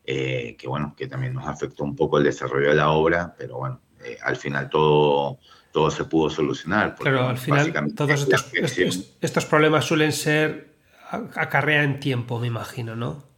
[0.03, 3.57] eh, que bueno, que también nos afectó un poco el desarrollo de la obra, pero
[3.57, 3.79] bueno,
[4.23, 5.37] al final todo,
[5.71, 6.95] todo se pudo solucionar.
[7.01, 8.51] Pero al final todos estos,
[9.21, 10.73] estos, problemas suelen ser
[11.35, 13.32] acarrea en tiempo, me imagino, ¿no?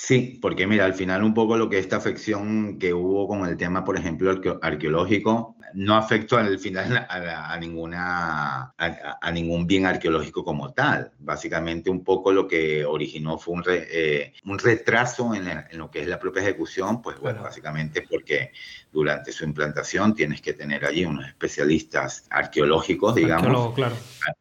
[0.00, 3.56] Sí, porque mira, al final un poco lo que esta afección que hubo con el
[3.56, 4.30] tema, por ejemplo,
[4.62, 11.10] arqueológico, no afectó al final a, ninguna, a, ningún bien arqueológico como tal.
[11.18, 16.06] Básicamente un poco lo que originó fue un, eh, un retraso en, lo que es
[16.06, 18.52] la propia ejecución, pues bueno, básicamente porque
[18.92, 23.94] durante su implantación tienes que tener allí unos especialistas arqueológicos, digamos, claro.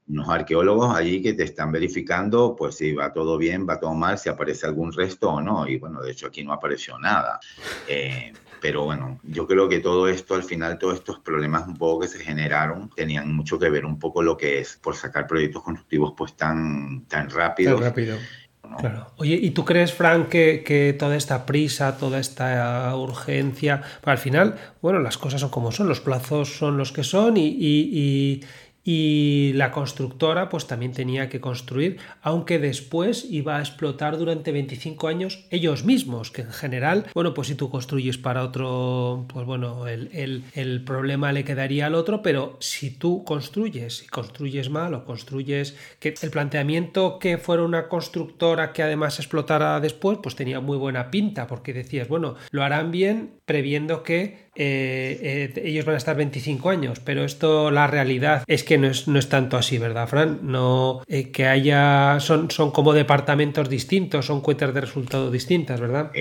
[0.07, 4.17] unos arqueólogos allí que te están verificando, pues si va todo bien, va todo mal,
[4.17, 5.67] si aparece algún resto o no.
[5.67, 7.39] Y bueno, de hecho aquí no apareció nada.
[7.87, 12.01] Eh, pero bueno, yo creo que todo esto, al final, todos estos problemas un poco
[12.01, 15.63] que se generaron, tenían mucho que ver un poco lo que es por sacar proyectos
[15.63, 17.27] constructivos pues tan, tan.
[17.27, 18.17] Tan rápido.
[18.77, 19.07] Claro.
[19.17, 24.55] Oye, ¿y tú crees, Frank, que, que, toda esta prisa, toda esta urgencia, al final,
[24.81, 28.41] bueno, las cosas son como son, los plazos son los que son y y
[28.87, 35.45] la constructora pues también tenía que construir, aunque después iba a explotar durante 25 años
[35.49, 40.43] ellos mismos, que en general, bueno, pues si tú construyes para otro, pues bueno, el,
[40.53, 45.75] el, problema le quedaría al otro, pero si tú construyes y construyes mal o construyes
[45.99, 51.11] que el planteamiento que fuera una constructora que además explotara después, pues tenía muy buena
[51.11, 56.15] pinta, porque decías, bueno, lo harán bien previendo que eh, eh, ellos van a estar
[56.15, 60.07] 25 años, pero esto, la realidad es que no es, no es tanto así, ¿verdad,
[60.07, 60.39] Fran?
[60.41, 66.11] No, eh, que haya, son, son como departamentos distintos, son cuentas de resultado distintas, ¿verdad?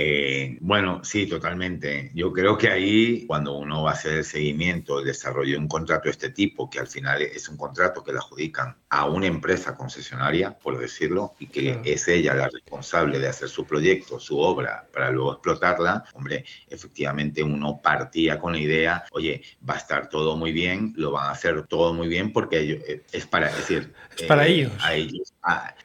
[0.61, 2.11] bueno, sí, totalmente.
[2.15, 5.69] Yo creo que ahí, cuando uno va a hacer el seguimiento, el desarrollo de un
[5.69, 9.27] contrato de este tipo, que al final es un contrato que le adjudican a una
[9.27, 14.39] empresa concesionaria, por decirlo, y que es ella la responsable de hacer su proyecto, su
[14.39, 20.09] obra, para luego explotarla, hombre, efectivamente uno partía con la idea, oye, va a estar
[20.09, 23.93] todo muy bien, lo van a hacer todo muy bien porque eh, es para decir,
[24.17, 24.73] es para eh, ellos.
[24.81, 25.35] A ellos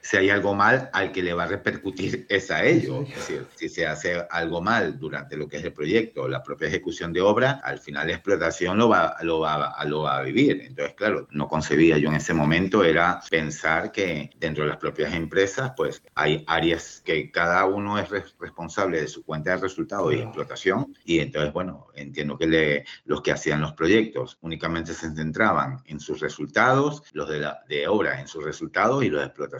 [0.01, 3.07] si hay algo mal, al que le va a repercutir es a ellos.
[3.09, 6.67] Es decir, si se hace algo mal durante lo que es el proyecto, la propia
[6.67, 10.61] ejecución de obra, al final la explotación lo va, lo va, lo va a vivir.
[10.61, 14.77] Entonces, claro, no concebía yo en ese momento, era era pensar que dentro de las
[14.77, 18.09] propias empresas, pues hay áreas que cada uno es
[18.39, 20.93] responsable de su cuenta de resultados y explotación.
[21.05, 25.99] Y entonces, bueno, entiendo que le, los que hacían los proyectos únicamente se centraban en
[25.99, 29.50] sus resultados, los de, la, de obra en sus resultados y los de explotación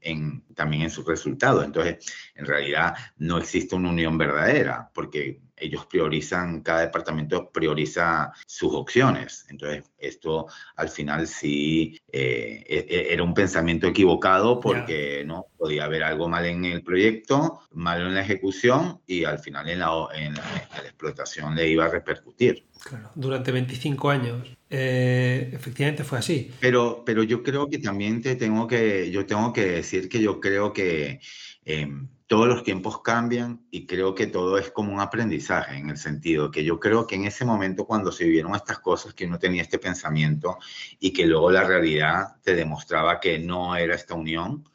[0.00, 1.64] en, también en sus resultados.
[1.64, 8.74] Entonces, en realidad no existe una unión verdadera, porque ellos priorizan, cada departamento prioriza sus
[8.74, 9.46] opciones.
[9.48, 10.46] Entonces, esto
[10.76, 16.28] al final sí eh, e, e, era un pensamiento equivocado porque no podía haber algo
[16.28, 20.42] mal en el proyecto, malo en la ejecución y al final en la, en la,
[20.82, 22.66] explotación le iba a repercutir.
[22.82, 24.56] Claro, durante 25 años.
[24.68, 26.50] Eh, efectivamente fue así.
[26.58, 30.40] Pero, pero yo creo que también te tengo que, yo tengo que decir que yo
[30.40, 31.20] creo que
[31.64, 35.98] em, todos los tiempos cambian y creo que todo es como un aprendizaje en el
[35.98, 39.38] sentido que yo creo que en ese momento cuando se vivieron estas cosas que uno
[39.38, 40.58] tenía este pensamiento
[40.98, 44.66] y que luego la realidad te demostraba que no era esta unión,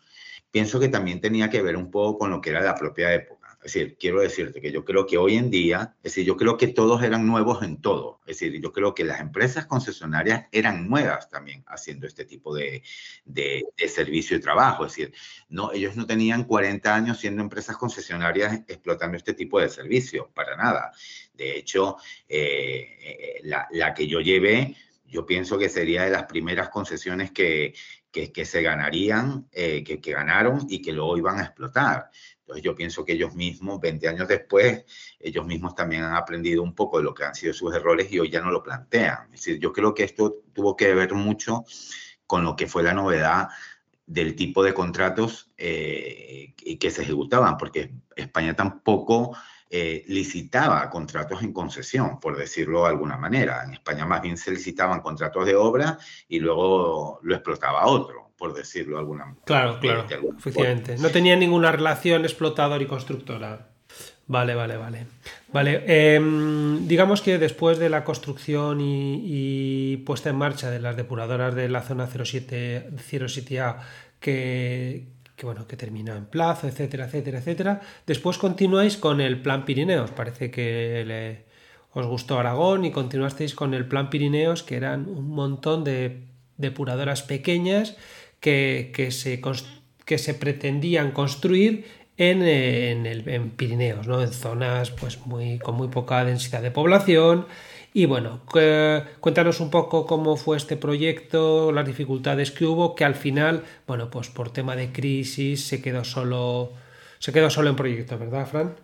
[0.52, 3.37] pienso que también tenía que ver un poco con lo que era la propia época.
[3.64, 6.58] Es decir, quiero decirte que yo creo que hoy en día, es decir, yo creo
[6.58, 8.22] que todos eran nuevos en todo.
[8.26, 12.84] Es decir, yo creo que las empresas concesionarias eran nuevas también haciendo este tipo de,
[13.26, 14.86] de, servicio y trabajo.
[14.86, 15.14] Es decir,
[15.50, 20.56] no, ellos no tenían 40 años siendo empresas concesionarias explotando este tipo de servicio, para
[20.56, 20.92] nada.
[21.34, 21.98] De hecho,
[22.30, 27.32] eh, eh, la, la que yo llevé, yo pienso que sería de las primeras concesiones
[27.32, 27.74] que,
[28.12, 32.10] que, se ganarían, eh, que, que, ganaron y que luego iban a explotar.
[32.48, 34.86] Entonces yo pienso que ellos mismos, 20 años después,
[35.20, 38.20] ellos mismos también han aprendido un poco de lo que han sido sus errores y
[38.20, 39.26] hoy ya no lo plantean.
[39.26, 41.66] Es decir, yo creo que esto tuvo que ver mucho
[42.26, 43.50] con lo que fue la novedad
[44.06, 49.36] del tipo de contratos eh, que se ejecutaban, porque España tampoco
[49.70, 53.64] eh, licitaba contratos en concesión, por decirlo de alguna manera.
[53.64, 55.98] En España más bien se licitaban contratos de obra
[56.28, 59.44] y luego lo explotaba otro por decirlo de alguna manera.
[59.46, 60.06] Claro, claro,
[60.38, 60.98] efectivamente.
[61.00, 63.70] No tenía ninguna relación explotador y constructora.
[64.28, 65.08] Vale, vale, vale.
[65.54, 71.56] Vale, em, digamos que después de la construcción y, puesta en marcha de las depuradoras
[71.56, 73.78] de la zona 07, 07A
[74.20, 75.08] que,
[75.38, 80.10] que, bueno, que terminó en plazo, etcétera, etcétera, etcétera, después continuáis con el Plan Pirineos.
[80.10, 81.46] Parece que
[81.94, 86.24] os gustó Aragón y continuasteis con el Plan Pirineos, que eran un montón de
[86.58, 87.96] depuradoras pequeñas
[88.40, 89.42] que, se,
[90.06, 91.86] que se pretendían construir
[92.18, 94.24] en, en, el, en Pirineos, ¿no?
[94.24, 97.46] en zonas pues, muy, con muy poca densidad de población.
[97.98, 98.42] Y bueno,
[99.20, 104.12] cuéntanos un poco cómo fue este proyecto, las dificultades que hubo, que al final, bueno,
[104.12, 106.74] pues por tema de crisis se quedó solo,
[107.18, 108.76] se quedó solo en proyecto, ¿verdad, Fran?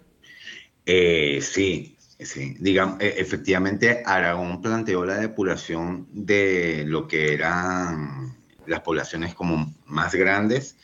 [0.87, 2.55] Eh, sí, sí.
[2.59, 8.35] Digamos, e, efectivamente, Aragón planteó la depuración de lo que eran
[8.65, 10.75] las poblaciones como más grandes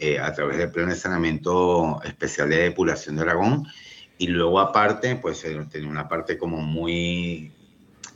[0.00, 3.68] eh, a través del plan de saneamiento especial de depuración de Aragón.
[4.18, 7.52] Y luego aparte, pues tenía una parte como muy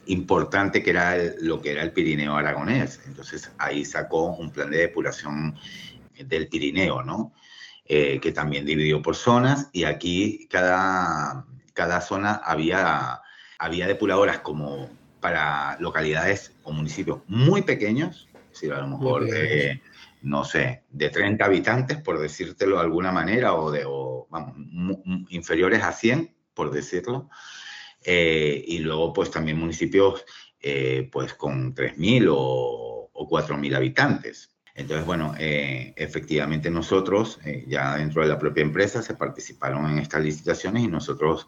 [0.06, 3.00] importante que era lo que era el Pirineo aragonés.
[3.06, 5.56] Entonces ahí sacó un plan de depuración
[6.18, 7.32] del Pirineo, ¿no?
[7.84, 11.44] Eh, que también dividió por zonas y aquí cada,
[11.74, 13.20] cada zona había,
[13.58, 14.88] había depuradoras como
[15.20, 19.26] para localidades o municipios muy pequeños si a lo mejor,
[20.22, 23.84] no sé, de 30 habitantes, por decírtelo de alguna manera, o de,
[24.28, 24.56] vamos,
[25.30, 27.28] inferiores a 100, por decirlo.
[28.04, 30.24] Eh, y luego, pues también municipios,
[30.60, 34.50] eh, pues con 3.000 o, o 4.000 habitantes.
[34.74, 40.22] Entonces, bueno, eh, efectivamente nosotros, ya dentro de la propia empresa, se participaron en estas
[40.22, 41.46] licitaciones y nosotros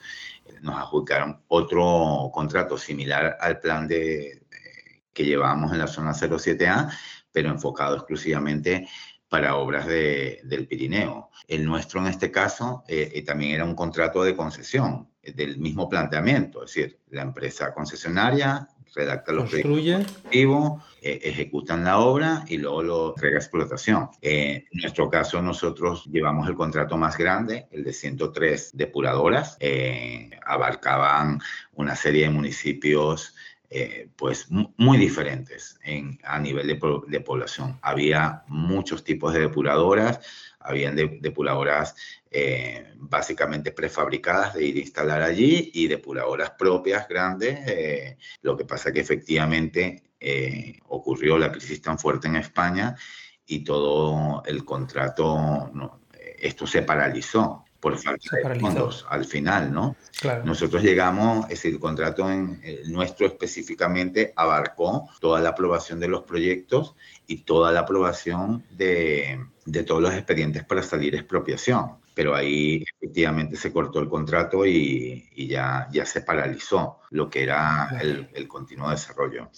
[0.61, 4.43] nos adjudicaron otro contrato similar al plan de,
[5.15, 6.93] que llevábamos en la zona 07A,
[7.33, 8.87] pero enfocado exclusivamente
[9.29, 11.31] para obras de, del Pirineo.
[11.49, 15.59] El nuestro en este caso eh, eh, también era un contrato de concesión eh, del
[15.59, 22.83] mismo planteamiento, es decir, la empresa concesionaria redacta los proyectos ejecutan la obra y luego
[22.83, 24.09] lo entrega a explotación.
[24.23, 29.59] en nuestro caso, nosotros llevamos el contrato más grande, el de 103 depuradoras,
[30.47, 31.41] abarcaban
[31.75, 33.35] una serie de municipios
[33.77, 37.77] eh, pues muy diferentes en, a nivel de, población.
[37.83, 40.21] Había muchos tipos de depuradoras,
[40.65, 41.95] habían depuradoras
[42.31, 47.61] eh, básicamente prefabricadas de ir a instalar allí y depuradoras propias grandes.
[47.69, 50.03] Eh, lo que pasa que efectivamente
[50.89, 52.97] ocurrió la crisis tan fuerte en España
[53.45, 55.71] y todo el contrato,
[56.39, 59.95] esto se paralizó por falta de fondos al final, ¿no?
[60.43, 66.23] Nosotros llegamos, es decir, el contrato en, nuestro específicamente abarcó toda la aprobación de los
[66.23, 66.95] proyectos
[67.27, 71.97] y toda la aprobación de, de todos los expedientes para salir expropiación.
[72.15, 77.43] Pero ahí efectivamente se cortó el contrato y, y ya, ya se paralizó lo que
[77.43, 79.51] era el, el continuo desarrollo.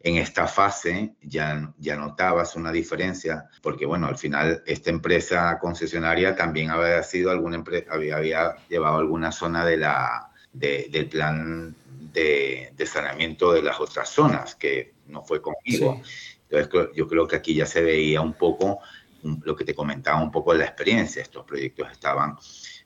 [0.00, 6.36] En esta fase ya, ya notabas una diferencia, porque bueno, al final esta empresa concesionaria
[6.36, 11.74] también había sido alguna empresa, había, había llevado alguna zona de la, del plan
[12.12, 16.00] de, de, saneamiento de las otras zonas, que no fue conmigo.
[16.48, 18.78] Entonces yo creo que aquí ya se veía un poco
[19.22, 21.22] lo que te comentaba un poco de la experiencia.
[21.22, 22.36] Estos proyectos estaban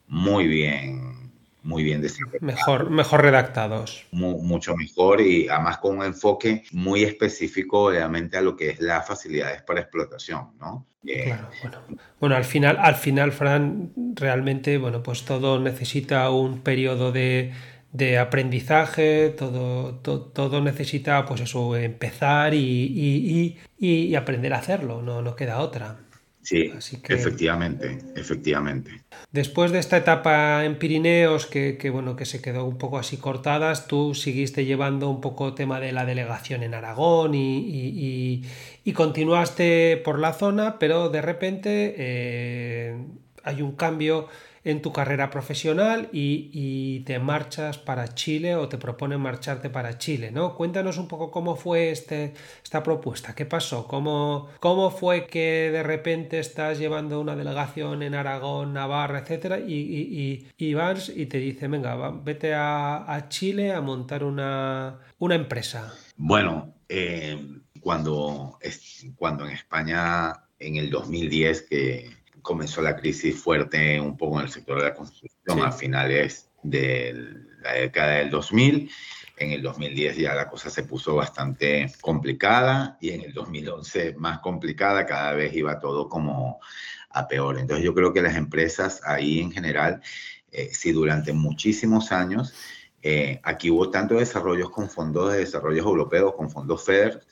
[0.06, 1.30] muy bien
[1.62, 2.02] muy bien.
[2.40, 4.06] Mejor, mejor redactados.
[4.12, 9.06] mucho mejor y además con un enfoque muy específico obviamente a lo que es las
[9.06, 10.86] facilidades para explotación, ¿no?
[11.02, 11.78] Claro, bueno.
[12.20, 17.52] bueno, al final, al final, Fran, realmente, bueno, pues todo necesita un periodo de,
[17.92, 25.22] de aprendizaje, todo, todo, necesita, pues eso, empezar y, y, y, aprender a hacerlo, no,
[25.22, 25.96] no queda otra.
[26.42, 26.72] Sí,
[27.08, 29.02] efectivamente, efectivamente.
[29.30, 33.86] Después de esta etapa en Pirineos, que, bueno, que se quedó un poco así cortadas,
[33.86, 38.42] tú seguiste llevando un poco tema de la delegación en Aragón y,
[38.94, 42.96] continuaste por la zona, pero de repente eh,
[43.44, 44.26] hay un cambio
[44.64, 50.30] en tu carrera profesional y, te marchas para Chile o te proponen marcharte para Chile,
[50.30, 50.54] ¿no?
[50.54, 55.82] Cuéntanos un poco cómo fue este, esta propuesta, qué pasó, ¿Cómo, cómo fue que de
[55.82, 61.68] repente estás llevando una delegación en Aragón, Navarra, etcétera, y, y, vas y te dice,
[61.68, 65.92] venga, vete a, Chile a montar una, una empresa.
[66.16, 67.38] Bueno, eh,
[67.80, 68.58] cuando,
[69.16, 72.10] cuando en España en el 2010 que
[72.42, 77.14] comenzó la crisis fuerte un poco en el sector de la construcción a finales de
[77.62, 78.90] la década del 2000.
[79.36, 84.40] En el 2010 ya la cosa se puso bastante complicada y en el 2011 más
[84.40, 86.60] complicada, cada vez iba todo como
[87.10, 87.58] a peor.
[87.58, 90.02] Entonces yo creo que las empresas ahí en general,
[90.52, 92.54] eh, si durante muchísimos años,
[93.02, 97.22] eh, aquí hubo tantos desarrollos con fondos de desarrollo europeos, con fondos FEDER,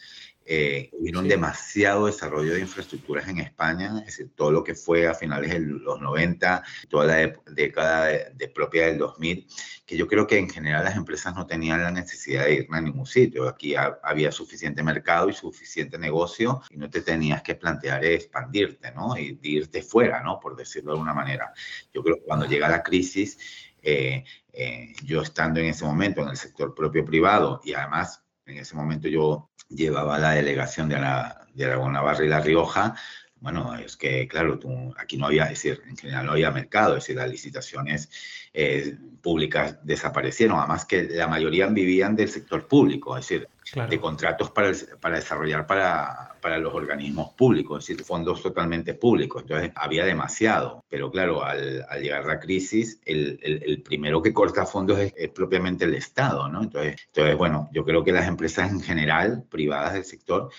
[0.51, 5.13] eh, hubieron demasiado desarrollo de infraestructuras en España, es decir, todo lo que fue a
[5.13, 9.47] finales de los 90, toda la década de, propia del 2000,
[9.85, 12.81] que yo creo que en general las empresas no tenían la necesidad de ir a
[12.81, 13.47] ningún sitio.
[13.47, 19.19] Aquí había suficiente mercado y suficiente negocio y no te tenías que plantear expandirte, ¿no?
[19.19, 20.41] Y irte fuera, ¿no?
[20.41, 21.53] Por decirlo de alguna manera.
[21.93, 23.39] Yo creo que cuando llega la crisis,
[23.83, 28.57] eh, eh, yo estando en ese momento en el sector propio privado y además en
[28.57, 32.95] ese momento yo llevaba la delegación de, la, de Aragón, Navarra y La Rioja.
[33.41, 36.97] Bueno, es que, claro, tú, aquí no había, es decir, en general no había mercado,
[36.97, 38.11] es decir, las licitaciones
[38.53, 43.49] eh, públicas desaparecieron, además que la mayoría vivían del sector público, es decir,
[43.89, 49.43] de contratos para, para desarrollar para, para, los organismos públicos, es decir, fondos totalmente públicos.
[49.43, 50.85] Entonces, había demasiado.
[50.89, 55.85] Pero claro, al, al llegar la crisis, el, el, primero que corta fondos es, propiamente
[55.85, 56.63] el Estado, ¿no?
[56.63, 60.51] Entonces, entonces, bueno, yo creo que las empresas en general, privadas del sector,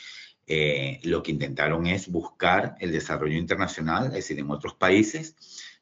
[0.50, 5.36] eh, lo que intentaron es buscar el desarrollo internacional, es decir, en otros países.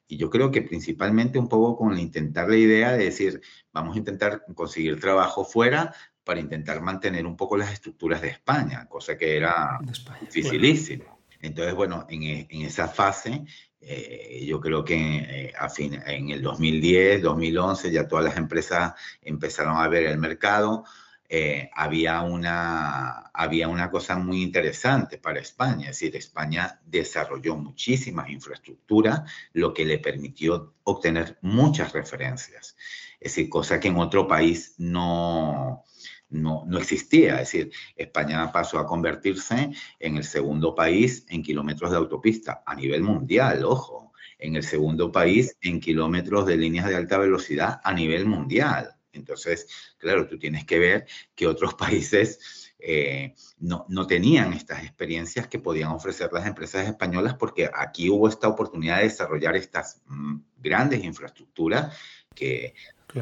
[0.07, 3.41] Y yo creo que principalmente un poco con intentar la idea de decir,
[3.73, 5.93] vamos a intentar conseguir trabajo fuera,
[6.27, 9.79] para intentar mantener un poco las estructuras de España, cosa que era
[10.19, 11.21] dificilísimo.
[11.39, 13.45] Entonces, bueno, en, e, en esa fase,
[13.79, 18.93] eh, yo creo que eh, a fin, en el 2010, 2011, ya todas las empresas
[19.21, 20.83] empezaron a ver el mercado.
[21.29, 28.29] Eh, había, una, había una cosa muy interesante para España, es decir, España desarrolló muchísimas
[28.29, 32.77] infraestructuras, lo que le permitió obtener muchas referencias.
[33.19, 35.83] Es decir, cosa que en otro país no,
[36.29, 37.41] no, no existía.
[37.41, 42.75] Es decir, España pasó a convertirse en el segundo país en kilómetros de autopista a
[42.75, 47.93] nivel mundial, ojo, en el segundo país en kilómetros de líneas de alta velocidad a
[47.93, 48.96] nivel mundial.
[49.17, 55.47] Entonces, claro, tú tienes que ver que otros países eh, no, no, tenían estas experiencias
[55.47, 60.37] que podían ofrecer las empresas españolas porque aquí hubo esta oportunidad de desarrollar estas mm,
[60.57, 61.97] grandes infraestructuras
[62.35, 62.75] que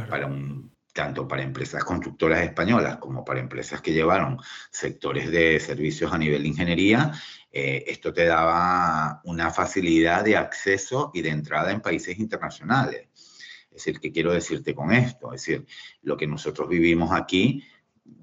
[0.09, 4.39] para un tanto para empresas constructoras españolas como para empresas que llevaron
[4.71, 7.11] sectores de servicios a nivel de ingeniería,
[7.51, 13.09] eh, esto te daba una facilidad de acceso y de entrada en países internacionales.
[13.75, 15.33] Es decir, ¿qué quiero decirte con esto?
[15.33, 15.65] Es decir,
[16.01, 17.63] lo que nosotros vivimos aquí,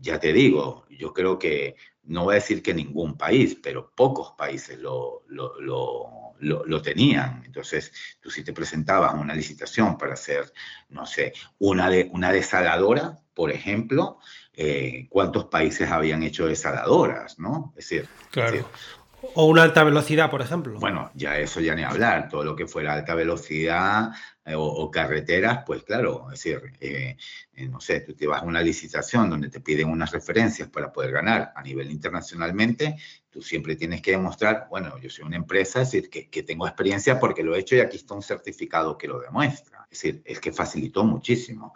[0.01, 4.33] ya te digo, yo creo que no voy a decir que ningún país, pero pocos
[4.33, 7.43] países lo, lo, lo, lo, tenían.
[7.45, 10.53] Entonces, tú si te presentabas una licitación para hacer,
[10.89, 14.19] no sé, una, de, una desaladora, por ejemplo,
[14.55, 17.73] eh, ¿cuántos países habían hecho desaladoras, no?
[17.77, 18.69] Es decir, claro.
[19.35, 20.79] O una alta velocidad, por ejemplo.
[20.79, 22.29] Bueno, ya eso ya ni hablar.
[22.29, 24.13] Todo lo que fuera alta velocidad
[24.45, 27.17] eh, o, carreteras, pues claro, es decir, eh,
[27.55, 30.93] eh, no sé, tú te vas a una licitación donde te piden unas referencias para
[30.93, 32.97] poder ganar a nivel internacionalmente,
[33.31, 36.67] tú siempre tienes que demostrar, bueno, yo soy una empresa, es decir, que, que tengo
[36.67, 39.87] experiencia porque lo he hecho y aquí está un certificado que lo demuestra.
[39.89, 41.73] Es decir, es que facilitó muchísimo.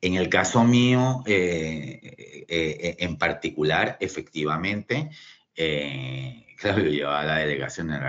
[0.00, 5.10] En el caso mío, en particular, efectivamente,
[5.56, 8.02] eh, claro, yo llevaba la delegación en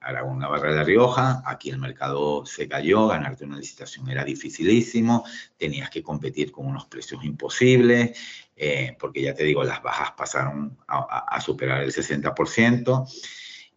[0.00, 5.24] Aragón, Navarra de La Rioja, aquí el mercado se cayó, ganarte una licitación era dificilísimo,
[5.56, 8.18] tenías que competir con unos precios imposibles,
[8.56, 13.06] eh, porque ya te digo, las bajas pasaron a, superar el 60%.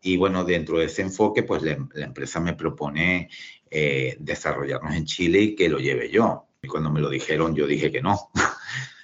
[0.04, 3.30] Y bueno, dentro de ese enfoque, pues la, empresa me propone
[3.70, 6.48] eh, desarrollarnos en Chile y que lo lleve yo.
[6.64, 8.32] Y cuando me lo dijeron, yo dije que no.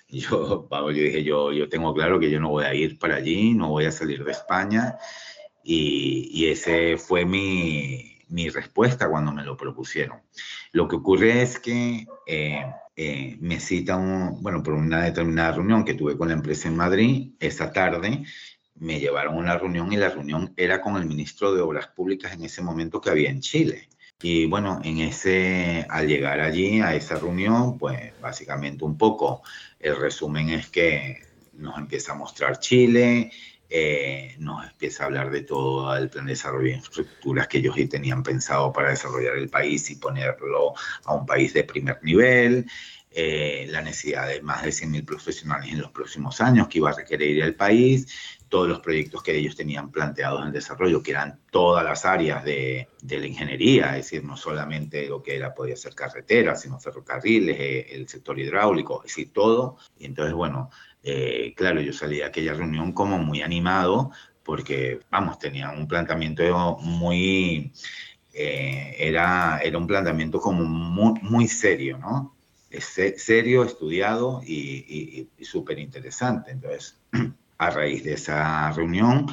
[0.09, 3.53] Yo, yo dije, yo, yo tengo claro que yo no voy a ir para allí,
[3.53, 4.97] no voy a salir de España.
[5.63, 10.21] Y, y ese fue mi, mi, respuesta cuando me lo propusieron.
[10.71, 15.93] Lo que ocurre es que eh, eh, me citan, bueno, por una determinada reunión que
[15.93, 18.23] tuve con la empresa en Madrid, esa tarde
[18.75, 22.31] me llevaron a una reunión y la reunión era con el ministro de Obras Públicas
[22.33, 23.89] en ese momento que había en Chile.
[24.21, 29.43] Y bueno, en ese, al llegar allí a esa reunión, pues básicamente un poco
[29.79, 31.21] el resumen es que
[31.53, 33.31] nos empieza a mostrar Chile,
[33.69, 37.75] eh, nos empieza a hablar de todo el plan de desarrollo de infraestructuras que ellos
[37.89, 42.65] tenían pensado para desarrollar el país y ponerlo a un país de primer nivel,
[43.11, 46.93] eh, la necesidad de más de 100.000 profesionales en los próximos años que iba a
[46.93, 48.07] requerir el país,
[48.49, 52.87] todos los proyectos que ellos tenían planteados en desarrollo, que eran todas las áreas de,
[53.01, 57.59] de, la ingeniería, es decir, no solamente lo que era, podía ser carreteras, sino ferrocarriles,
[57.59, 59.77] eh, el sector hidráulico, es decir, todo.
[59.97, 60.69] Y entonces, bueno,
[61.03, 64.11] eh, claro, yo salí de aquella reunión como muy animado,
[64.43, 67.71] porque, vamos, tenían un planteamiento muy...
[68.33, 72.35] Eh, era, era un planteamiento como muy, muy serio, ¿no?
[72.69, 76.51] serio, estudiado y, y, y súper interesante.
[76.51, 76.99] Entonces,
[77.57, 79.27] a raíz de esa reunión,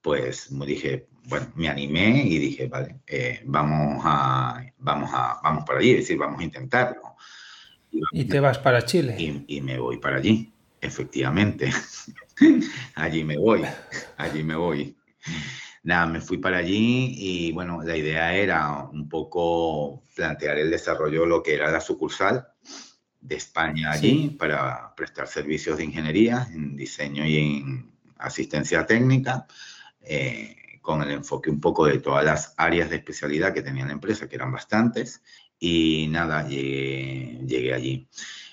[0.00, 5.64] pues me dije, bueno, me animé y dije, vale, eh, vamos, a, vamos, a, vamos
[5.64, 7.16] para allí, es decir, vamos a intentarlo.
[8.12, 9.16] Y, te vas para Chile.
[9.18, 11.70] Y, me voy para allí, efectivamente.
[12.94, 13.62] allí me voy,
[14.16, 14.96] allí me voy.
[15.82, 21.22] Nada, me fui para allí y bueno, la idea era un poco plantear el desarrollo
[21.22, 22.46] de lo que era la sucursal
[23.26, 29.46] de España allí para prestar servicios de ingeniería en diseño y en asistencia técnica,
[30.00, 33.92] eh, con el enfoque un poco de todas las áreas de especialidad que tenía la
[33.92, 35.22] empresa, que eran bastantes,
[35.58, 38.08] y nada, llegué, llegué allí.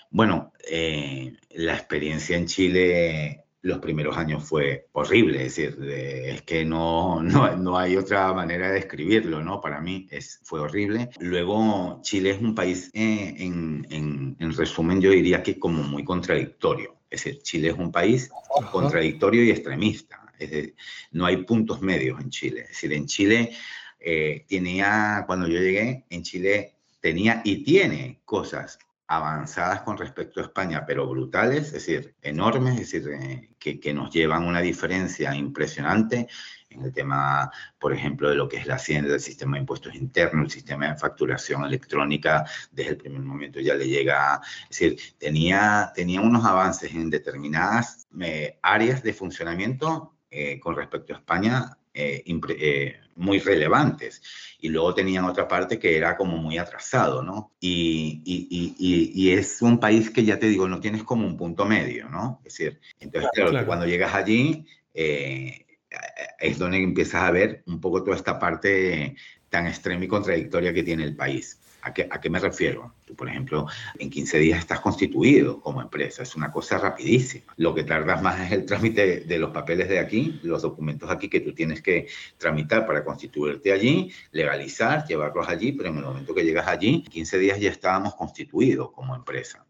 [0.09, 6.65] Bueno, eh, la experiencia en Chile los primeros años fue horrible, es decir, es que
[6.65, 9.61] no, no, no, hay otra manera de describirlo, ¿no?
[9.61, 11.09] Para mí es, fue horrible.
[11.19, 16.03] Luego, Chile es un país, eh, en, en, en, resumen, yo diría que como muy
[16.03, 16.97] contradictorio.
[17.09, 18.29] Es decir, Chile es un país
[18.71, 20.19] contradictorio y extremista.
[20.37, 20.75] Es decir,
[21.11, 22.61] no hay puntos medios en Chile.
[22.61, 23.53] Es decir, en Chile
[23.99, 28.77] eh, tenía, cuando yo llegué, en Chile tenía y tiene cosas
[29.17, 33.93] avanzadas con respecto a España, pero brutales, es decir, enormes, es decir, eh, que, que,
[33.93, 36.27] nos llevan una diferencia impresionante
[36.69, 39.95] en el tema, por ejemplo, de lo que es la hacienda, el sistema de impuestos
[39.95, 44.99] internos, el sistema de facturación electrónica, desde el primer momento ya le llega, es decir,
[45.17, 51.77] tenía, tenía unos avances en determinadas eh, áreas de funcionamiento eh, con respecto a España
[51.93, 54.21] eh, eh, muy relevantes.
[54.59, 57.53] Y luego tenían otra parte que era como muy atrasado, ¿no?
[57.59, 61.37] Y, y, y, y, es un país que ya te digo, no tienes como un
[61.37, 62.41] punto medio, ¿no?
[62.45, 65.65] Es decir, entonces, claro, cuando llegas allí, eh,
[66.39, 69.15] es donde empiezas a ver un poco toda esta parte
[69.49, 71.59] tan extrema y contradictoria que tiene el país.
[71.83, 72.95] ¿A qué, ¿A qué, me refiero?
[73.05, 73.67] Tú, por ejemplo,
[73.99, 77.53] en 15 días estás constituido como empresa, es una cosa rapidísima.
[77.57, 81.27] Lo que tardas más es el trámite de los papeles de aquí, los documentos aquí
[81.27, 82.07] que tú tienes que
[82.37, 87.37] tramitar para constituirte allí, legalizar, llevarlos allí, pero en el momento que llegas allí, 15
[87.37, 89.65] días ya estábamos constituidos como empresa.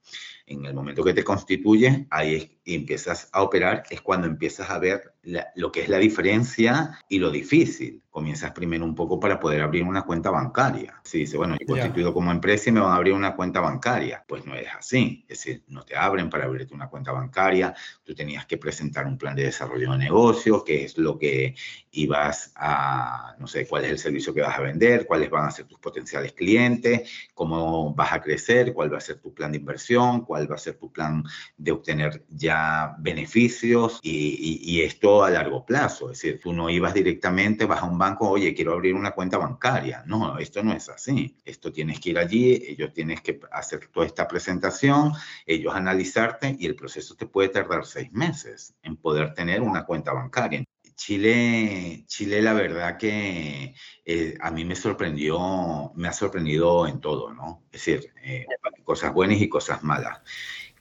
[0.45, 5.12] En el momento que te constituyes, ahí empiezas a operar, es cuando empiezas a ver
[5.23, 8.01] lo que es la diferencia y lo difícil.
[8.09, 11.01] Comienzas primero un poco para poder abrir una cuenta bancaria.
[11.03, 14.23] Si dice, bueno, yo constituido como empresa y me van a abrir una cuenta bancaria.
[14.27, 15.25] Pues no es así.
[15.27, 17.73] Es decir, no te abren para abrirte una cuenta bancaria.
[18.03, 21.55] Tú tenías que presentar un plan de desarrollo de negocio, que es lo que
[21.93, 25.51] ibas a, no sé, cuál es el servicio que vas a vender, cuáles van a
[25.51, 29.59] ser tus potenciales clientes, cómo vas a crecer, cuál va a ser tu plan de
[29.59, 31.23] inversión, cuál va a ser tu plan
[31.57, 36.09] de obtener ya beneficios y, y, esto a largo plazo.
[36.11, 39.37] Es decir, tú no ibas directamente, vas a un banco, oye, quiero abrir una cuenta
[39.37, 40.03] bancaria.
[40.07, 41.35] No, esto no es así.
[41.43, 45.11] Esto tienes que ir allí, ellos tienes que hacer toda esta presentación,
[45.45, 50.13] ellos analizarte y el proceso te puede tardar seis meses en poder tener una cuenta
[50.13, 50.63] bancaria.
[50.95, 57.33] Chile, Chile, la verdad que eh, a mí me sorprendió, me ha sorprendido en todo,
[57.33, 57.63] ¿no?
[57.71, 58.45] Es decir, eh,
[58.83, 60.21] cosas buenas y cosas malas.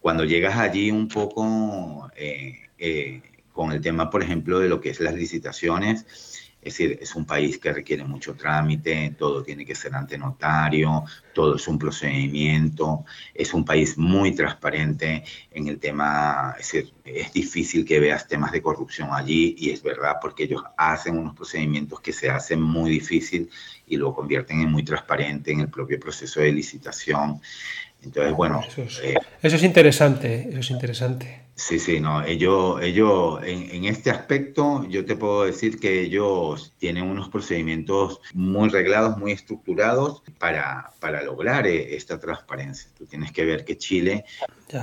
[0.01, 3.23] Cuando llegas allí un poco eh,
[3.53, 6.07] con el tema, por ejemplo, de lo que es las licitaciones,
[6.63, 11.03] es decir, es un país que requiere mucho trámite, todo tiene que ser ante notario,
[11.35, 17.33] todo es un procedimiento, es un país muy transparente en el tema, es decir, es
[17.33, 22.01] difícil que veas temas de corrupción allí y es verdad porque ellos hacen unos procedimientos
[22.01, 23.51] que se hacen muy difícil
[23.89, 27.41] y lo convierten en muy transparente en el propio proceso de licitación.
[28.05, 28.63] Entonces, bueno.
[28.65, 31.42] Eso es, eh, eso es interesante, eso es interesante.
[31.55, 37.05] Sí, sí, no, ellos, ellos en, este aspecto yo te puedo decir que ellos tienen
[37.05, 42.91] unos procedimientos muy reglados, muy estructurados para, para lograr eh, esta transparencia.
[42.97, 44.25] Tú tienes que ver que Chile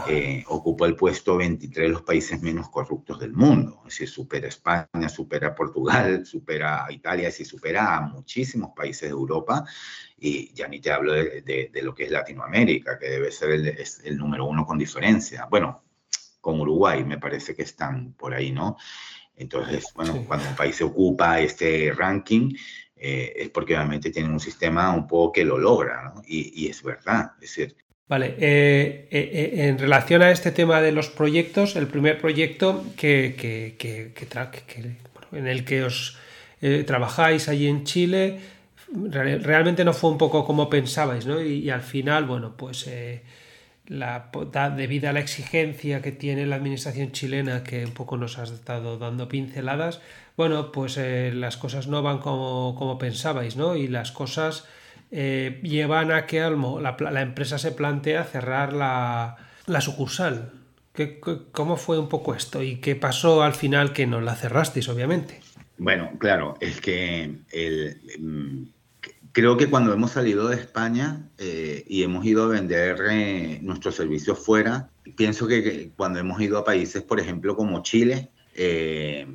[0.07, 3.79] eh, ocupa el puesto 23 de los países menos corruptos del mundo.
[3.87, 9.09] Es decir, supera España, supera Portugal, supera a Italia, y supera a muchísimos países de
[9.09, 9.65] Europa.
[10.19, 13.75] Y ya ni te hablo de, de, lo que es Latinoamérica, que debe ser el,
[14.03, 15.47] el número uno con diferencia.
[15.49, 15.81] Bueno,
[16.41, 18.77] con Uruguay, me parece que están por ahí, ¿no?
[19.39, 22.53] Entonces, bueno, cuando un país se ocupa este ranking,
[22.95, 26.21] eh, es porque obviamente tienen un sistema un poco que lo logra, ¿no?
[26.27, 27.75] Y, es verdad, es decir...
[28.09, 33.35] Vale, eh, eh, en relación a este tema de los proyectos, el primer proyecto que,
[33.37, 36.17] que, que, que en el que os
[36.85, 38.39] trabajáis allí en Chile,
[38.91, 41.41] realmente no fue un poco como pensabais, ¿no?
[41.41, 42.89] Y, y al final, bueno, pues
[43.89, 44.29] la,
[44.77, 48.97] debido a la exigencia que tiene la administración chilena, que un poco nos has estado
[48.97, 49.99] dando pinceladas,
[50.37, 53.75] bueno, pues eh, las cosas no van como, pensabais, ¿no?
[53.75, 54.65] Y las cosas
[55.11, 60.53] eh, llevan a que la, empresa se plantea cerrar la, la sucursal.
[60.93, 61.19] ¿Qué,
[61.51, 62.61] ¿Cómo fue un poco esto?
[62.61, 65.41] ¿Y qué pasó al final que no la cerrasteis, obviamente?
[65.79, 67.39] Bueno, claro, es que
[68.19, 68.63] mm,
[69.31, 73.95] Creo que cuando hemos salido de España eh, y hemos ido a vender eh, nuestros
[73.95, 79.27] servicios fuera, pienso que, cuando hemos ido a países, por ejemplo, como Chile, eh,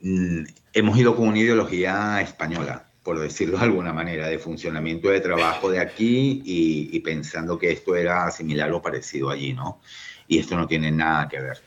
[0.00, 5.20] mm, hemos ido con una ideología española, por decirlo de alguna manera, de funcionamiento de
[5.20, 9.80] trabajo de aquí y, y pensando que esto era similar o parecido allí, ¿no?
[10.28, 11.58] Y esto no tiene nada que ver.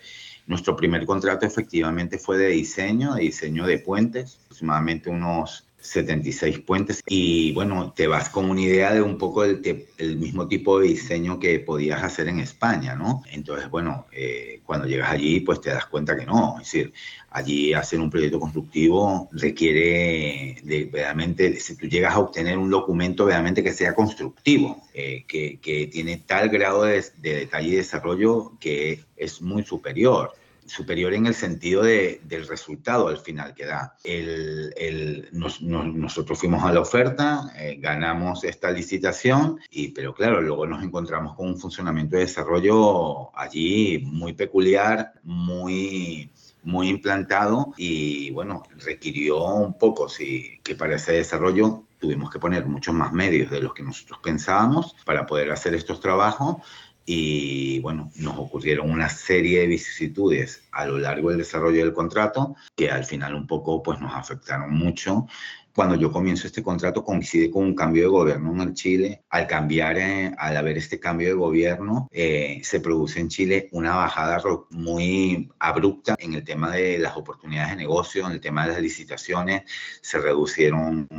[0.48, 7.02] Nuestro primer contrato efectivamente fue de diseño, de diseño de puentes, aproximadamente unos 76 puentes.
[7.08, 10.88] Y bueno, te vas con una idea de un poco el, el mismo tipo de
[10.88, 13.24] diseño que podías hacer en España, ¿no?
[13.32, 16.94] Entonces, bueno, eh, cuando llegas allí, pues te das cuenta que no, es decir,
[17.30, 23.26] allí hacer un proyecto constructivo requiere de, realmente, si tú llegas a obtener un documento
[23.26, 28.54] realmente que sea constructivo, eh, que, que, tiene tal grado de, de detalle y desarrollo
[28.60, 30.34] que es muy superior
[30.66, 33.96] superior en el sentido de, del resultado al final que da.
[34.04, 40.66] El, el, nosotros fuimos a la oferta, eh, ganamos esta licitación, y, pero claro, luego
[40.66, 46.32] nos encontramos con un funcionamiento de desarrollo allí muy peculiar, muy
[46.66, 52.66] muy implantado y bueno, requirió un poco, sí, que para ese desarrollo tuvimos que poner
[52.66, 56.58] muchos más medios de los que nosotros pensábamos para poder hacer estos trabajos
[57.06, 62.56] y bueno, nos ocurrieron una serie de vicisitudes a lo largo del desarrollo del contrato
[62.76, 65.28] que al final un poco pues nos afectaron mucho
[65.76, 69.26] cuando yo comienzo este contrato coincide con un cambio de gobierno en Chile.
[69.30, 73.94] Al cambiar, eh, al haber este cambio de gobierno, eh, se produce en Chile una
[73.96, 78.72] bajada muy abrupta en el tema de las oportunidades de negocio, en el tema de
[78.72, 79.64] las licitaciones,
[80.02, 81.10] se reducieron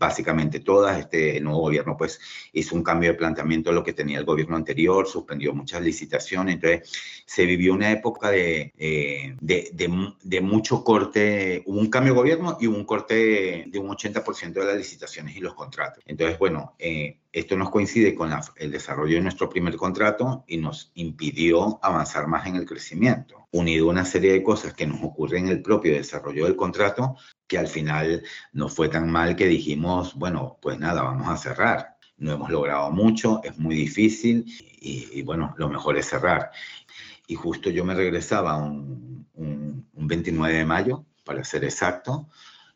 [0.00, 0.98] básicamente todas.
[0.98, 2.18] Este nuevo gobierno pues
[2.52, 6.54] hizo un cambio de planteamiento de lo que tenía el gobierno anterior, suspendió muchas licitaciones,
[6.54, 6.90] entonces
[7.26, 9.70] se vivió una época de, eh, de,
[10.22, 14.52] de, mucho corte, hubo un cambio de gobierno y hubo un corte de un 80%
[14.52, 16.02] de las licitaciones y los contratos.
[16.06, 20.90] Entonces, bueno, eh, esto nos coincide con el desarrollo de nuestro primer contrato y nos
[20.94, 23.39] impidió avanzar más en el crecimiento.
[23.52, 27.58] Unido una serie de cosas que nos ocurren en el propio desarrollo del contrato, que
[27.58, 28.22] al final
[28.52, 31.96] no fue tan mal que dijimos, bueno, pues nada, vamos a cerrar.
[32.16, 34.44] No hemos logrado mucho, es muy difícil
[34.80, 36.50] y, bueno, lo mejor es cerrar.
[37.26, 42.28] Y justo yo me regresaba un, un, un 29 de mayo, para ser exacto,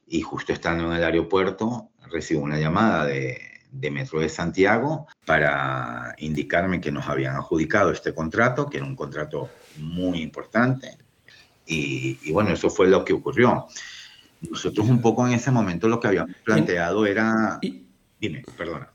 [0.06, 6.14] y justo estando en el aeropuerto recibo una llamada de, de Metro de Santiago para
[6.18, 10.96] indicarme que nos habían adjudicado este contrato, que era un contrato muy importante.
[11.66, 13.66] Y, bueno, eso fue lo que ocurrió.
[14.48, 17.58] Nosotros un poco en ese momento lo que habíamos planteado era...
[18.20, 18.90] Dime, perdona.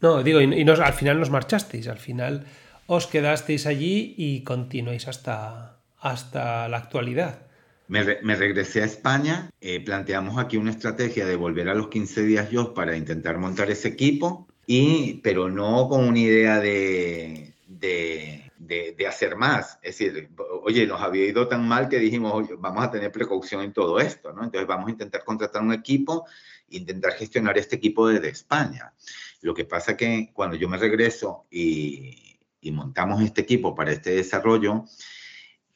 [0.00, 2.46] No, digo, y, al final nos marchasteis, al final
[2.86, 7.43] os quedasteis allí y continuáis hasta, hasta la actualidad.
[7.86, 12.50] Me, regresé a España, eh, planteamos aquí una estrategia de volver a los 15 días
[12.50, 19.06] yo para intentar montar ese equipo, y, pero no con una idea de, de, de,
[19.06, 19.78] hacer más.
[19.82, 20.30] Es decir,
[20.62, 24.00] oye, nos había ido tan mal que dijimos, oye, vamos a tener precaución en todo
[24.00, 24.44] esto, ¿no?
[24.44, 26.24] Entonces vamos a intentar contratar un equipo,
[26.70, 28.94] intentar gestionar este equipo desde España.
[29.42, 34.12] Lo que pasa que cuando yo me regreso y, y montamos este equipo para este
[34.12, 34.86] desarrollo,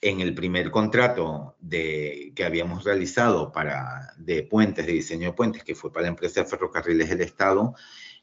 [0.00, 5.64] en el primer contrato de, que habíamos realizado para, de puentes, de diseño de puentes,
[5.64, 7.74] que fue para la empresa de ferrocarriles del Estado,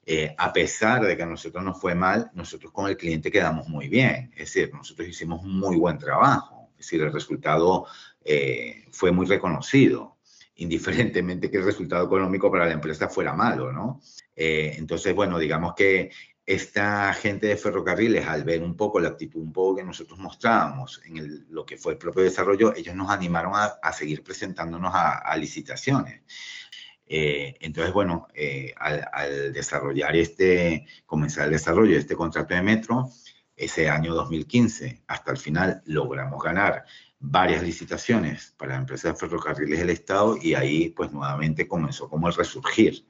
[0.05, 3.67] eh, a pesar de que a nosotros nos fue mal, nosotros con el cliente quedamos
[3.67, 4.31] muy bien.
[4.33, 6.69] Es decir, nosotros hicimos un muy buen trabajo.
[6.77, 7.87] Es decir, el resultado
[8.23, 10.17] eh, fue muy reconocido,
[10.55, 13.99] indiferentemente que el resultado económico para la empresa fuera malo, ¿no?
[14.35, 16.11] Eh, entonces, bueno, digamos que
[16.45, 21.01] esta gente de ferrocarriles, al ver un poco la actitud un poco que nosotros mostrábamos
[21.05, 26.21] en lo que fue el propio desarrollo, ellos nos animaron a, seguir presentándonos a, licitaciones.
[27.07, 33.09] Eh, entonces, bueno, eh, al, desarrollar este, comenzar el desarrollo de este contrato de metro,
[33.55, 36.85] ese año 2015 hasta el final logramos ganar
[37.19, 42.27] varias licitaciones para la empresa de ferrocarriles del Estado y ahí pues nuevamente comenzó como
[42.27, 43.05] el resurgir.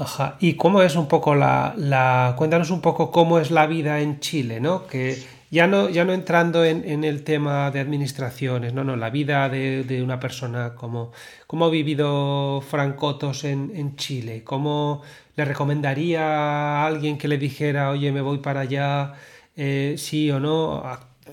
[0.00, 0.36] Ajá.
[0.40, 4.58] ¿Y cómo es un poco la, Cuéntanos un poco cómo es la vida en Chile,
[4.58, 4.86] ¿no?
[4.86, 9.50] Que ya no, ya no entrando en, el tema de administraciones, no, no, la vida
[9.50, 11.12] de, una persona, como
[11.46, 15.02] cómo ha vivido Francotos en, en Chile, cómo
[15.36, 19.12] le recomendaría a alguien que le dijera, oye, me voy para allá,
[19.54, 20.82] eh, sí o no,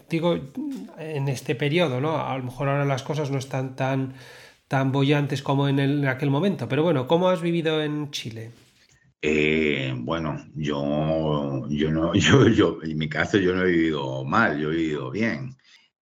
[0.10, 0.38] digo,
[0.98, 2.18] en este periodo, ¿no?
[2.18, 4.14] A lo mejor ahora las cosas no están tan
[4.68, 6.68] tan bollantes como en, el, aquel momento.
[6.70, 8.52] Pero bueno, ¿cómo has vivido en Chile?
[9.22, 14.60] Eh, bueno, yo, yo no, yo, yo, en mi caso yo no he vivido mal,
[14.60, 15.57] yo he vivido bien.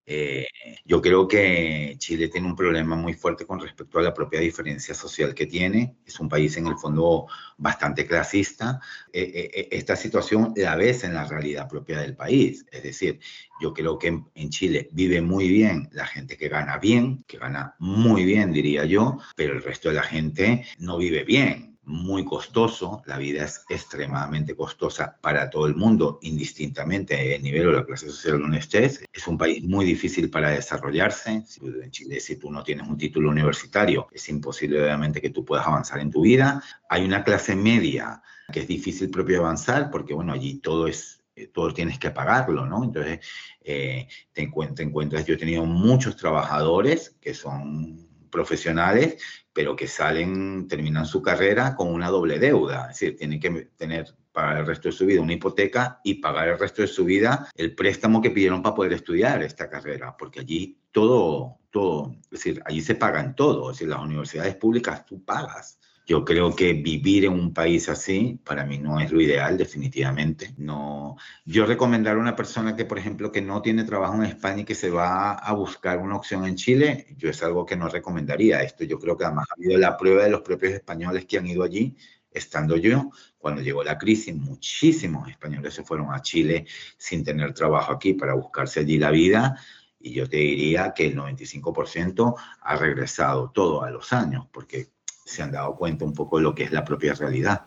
[0.06, 0.46] Eh,
[0.84, 4.94] yo creo que Chile tiene un problema muy fuerte con respecto a la propia diferencia
[4.94, 5.96] social que tiene.
[6.04, 7.26] Es un país en el fondo
[7.56, 8.80] bastante clasista.
[9.12, 12.66] Eh, esta situación la ves en la realidad propia del país.
[12.70, 13.20] Es decir,
[13.60, 17.74] yo creo que en, Chile vive muy bien la gente que gana bien, que gana
[17.78, 23.02] muy bien, diría yo, pero el resto de la gente no vive bien muy costoso,
[23.06, 28.08] la vida es extremadamente costosa para todo el mundo, indistintamente el nivel o la clase
[28.08, 29.04] social donde estés.
[29.12, 31.44] Es un país muy difícil para desarrollarse.
[31.62, 35.66] En Chile, si tú no tienes un título universitario, es imposible obviamente que tú puedas
[35.66, 36.62] avanzar en tu vida.
[36.88, 38.22] Hay una clase media
[38.52, 42.64] que es difícil propio avanzar porque, bueno, allí todo es eh, todo tienes que pagarlo,
[42.64, 42.84] ¿no?
[42.84, 43.18] Entonces,
[43.60, 49.16] eh, te, encuentras, te encuentras, yo he tenido muchos trabajadores que son profesionales
[49.54, 54.12] pero que salen, terminan su carrera con una doble deuda, es decir, tienen que tener
[54.32, 57.48] para el resto de su vida una hipoteca y pagar el resto de su vida
[57.54, 62.60] el préstamo que pidieron para poder estudiar esta carrera, porque allí todo, todo, es decir,
[62.66, 67.24] allí se pagan todo, es decir, las universidades públicas tú pagas yo creo que vivir
[67.24, 70.54] en un país así para mí no es lo ideal, definitivamente.
[70.58, 74.62] No, yo recomendar a una persona que, por ejemplo, que no tiene trabajo en España
[74.62, 77.88] y que se va a buscar una opción en Chile, yo es algo que no
[77.88, 78.62] recomendaría.
[78.62, 81.46] Esto yo creo que además ha habido la prueba de los propios españoles que han
[81.46, 81.96] ido allí,
[82.30, 83.10] estando yo.
[83.38, 86.66] Cuando llegó la crisis, muchísimos españoles se fueron a Chile
[86.98, 89.58] sin tener trabajo aquí para buscarse allí la vida.
[90.00, 94.88] Y yo te diría que el 95% ha regresado todo a los años, porque
[95.24, 97.62] se han dado cuenta un poco de lo que es la propia realidad.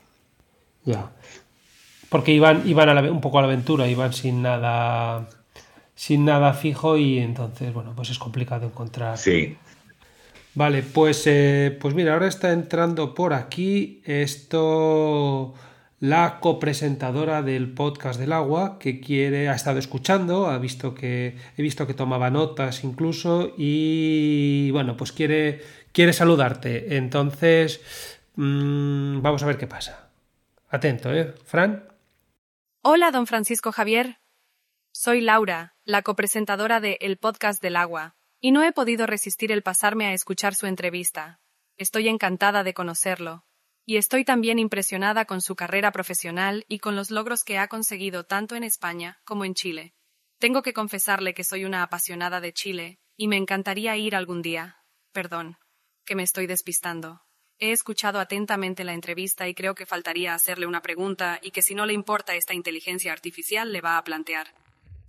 [0.86, 1.12] Ya.
[2.10, 5.28] Porque iban, iban a un poco a la aventura, iban sin nada
[5.98, 9.18] sin nada fijo y entonces, bueno, pues es complicado encontrar.
[9.18, 9.58] Sí.
[10.54, 15.56] Vale, pues, eh, pues mira, ahora está entrando por aquí esto
[16.00, 21.62] la copresentadora del podcast del agua que quiere ha estado escuchando ha visto que he
[21.64, 25.62] visto que tomaba notas incluso y bueno pues quiere
[25.98, 26.96] quiere saludarte.
[26.96, 27.82] Entonces,
[28.36, 30.12] mm, vamos a ver qué pasa.
[30.70, 31.34] Atento, ¿eh?
[31.44, 31.88] Fran.
[32.84, 34.20] Hola, don Francisco Javier.
[34.92, 39.64] Soy Laura, la copresentadora de El Podcast del Agua, y no he podido resistir el
[39.64, 41.40] pasarme a escuchar su entrevista.
[41.78, 43.48] Estoy encantada de conocerlo.
[43.84, 48.24] Y estoy también impresionada con su carrera profesional y con los logros que ha conseguido
[48.24, 49.96] tanto en España como en Chile.
[50.38, 54.84] Tengo que confesarle que soy una apasionada de Chile, y me encantaría ir algún día.
[55.12, 55.58] Perdón,
[56.08, 57.22] que me estoy despistando.
[57.60, 61.76] He escuchado atentamente la entrevista y creo que faltaría hacerle una pregunta y que si
[61.76, 64.56] no le importa esta inteligencia artificial le va a plantear.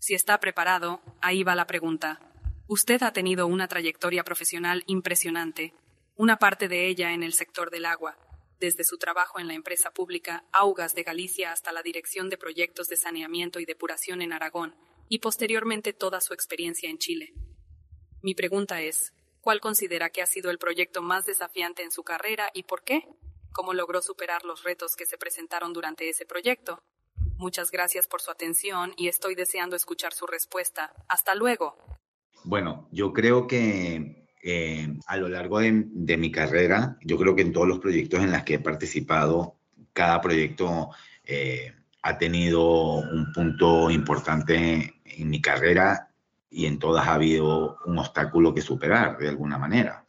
[0.01, 2.21] Si está preparado, ahí va la pregunta.
[2.67, 5.73] Usted ha tenido una trayectoria profesional impresionante,
[6.17, 8.19] una parte de ella en el sector del agua,
[8.59, 12.89] desde su trabajo en la empresa pública Augas de Galicia hasta la dirección de proyectos
[12.89, 14.75] de saneamiento y depuración en Aragón,
[15.09, 17.35] y posteriormente toda su experiencia en Chile.
[18.21, 19.13] Mi pregunta es,
[19.49, 23.09] ¿cuál considera que ha sido el proyecto más desafiante en su carrera y por qué?
[23.51, 26.83] ¿Cómo logró superar los retos que se presentaron durante ese proyecto?
[27.39, 30.93] Muchas gracias por su atención y estoy deseando escuchar su respuesta.
[31.09, 31.79] Hasta luego.
[32.45, 35.73] Bueno, yo creo que eh, a lo largo de,
[36.19, 39.57] mi carrera, yo creo que en todos los proyectos en los que he participado,
[39.95, 40.91] cada proyecto
[41.25, 41.73] eh,
[42.03, 46.08] ha tenido un punto importante en mi carrera
[46.51, 50.05] y en todas ha habido un obstáculo que superar de alguna manera.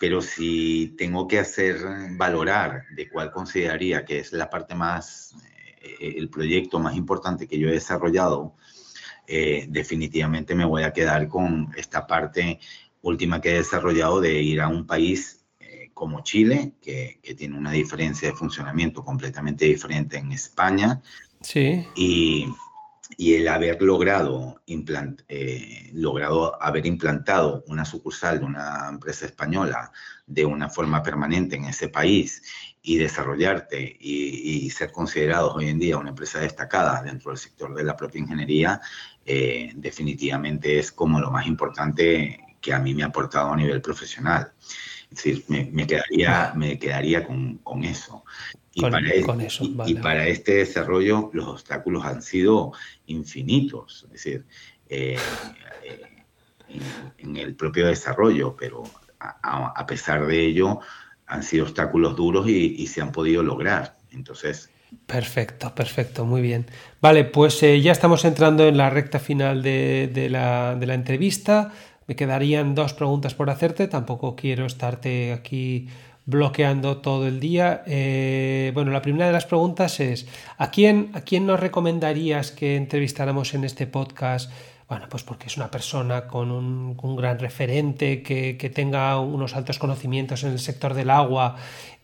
[0.00, 1.78] Pero si tengo que hacer
[2.16, 5.36] valorar de cuál consideraría que es la parte más
[5.80, 8.56] eh, el proyecto más importante que yo he desarrollado,
[9.26, 12.58] eh, definitivamente me voy a quedar con esta parte
[13.02, 17.56] última que he desarrollado de ir a un país eh, como Chile, que, que, tiene
[17.56, 21.00] una diferencia de funcionamiento completamente diferente en España.
[21.40, 21.86] Sí.
[21.94, 22.46] Y,
[23.16, 24.62] y el haber logrado,
[25.92, 29.92] logrado haber implantado una sucursal de una empresa española
[30.26, 32.42] de una forma permanente en ese país
[32.82, 37.84] y desarrollarte y, ser considerados hoy en día una empresa destacada dentro del sector de
[37.84, 38.80] la propia ingeniería,
[39.24, 43.82] eh, definitivamente es como lo más importante que a mí me ha aportado a nivel
[43.82, 44.52] profesional.
[45.10, 48.24] Es decir, me, quedaría, me quedaría con, con eso.
[48.74, 52.72] Y, para, eso, y, para este desarrollo los obstáculos han sido
[53.06, 54.46] infinitos, es decir,
[54.88, 55.18] eh,
[55.84, 56.00] eh,
[57.18, 58.84] en, el propio desarrollo, pero
[59.20, 60.80] a, a pesar de ello,
[61.32, 63.96] han sido obstáculos duros y, se han podido lograr.
[64.12, 64.68] Entonces,
[65.06, 66.66] Perfecto, perfecto, muy bien.
[67.00, 71.72] Vale, pues eh, ya estamos entrando en la recta final de, la, entrevista.
[72.06, 73.88] Me quedarían dos preguntas por hacerte.
[73.88, 75.88] Tampoco quiero estarte aquí
[76.24, 77.82] bloqueando todo el día.
[77.86, 80.26] Eh, bueno, la primera de las preguntas es,
[80.58, 84.50] ¿a quién, ¿a quién nos recomendarías que entrevistáramos en este podcast?
[84.88, 90.44] Bueno, pues porque es una persona con un, gran referente, que, tenga unos altos conocimientos
[90.44, 91.56] en el sector del agua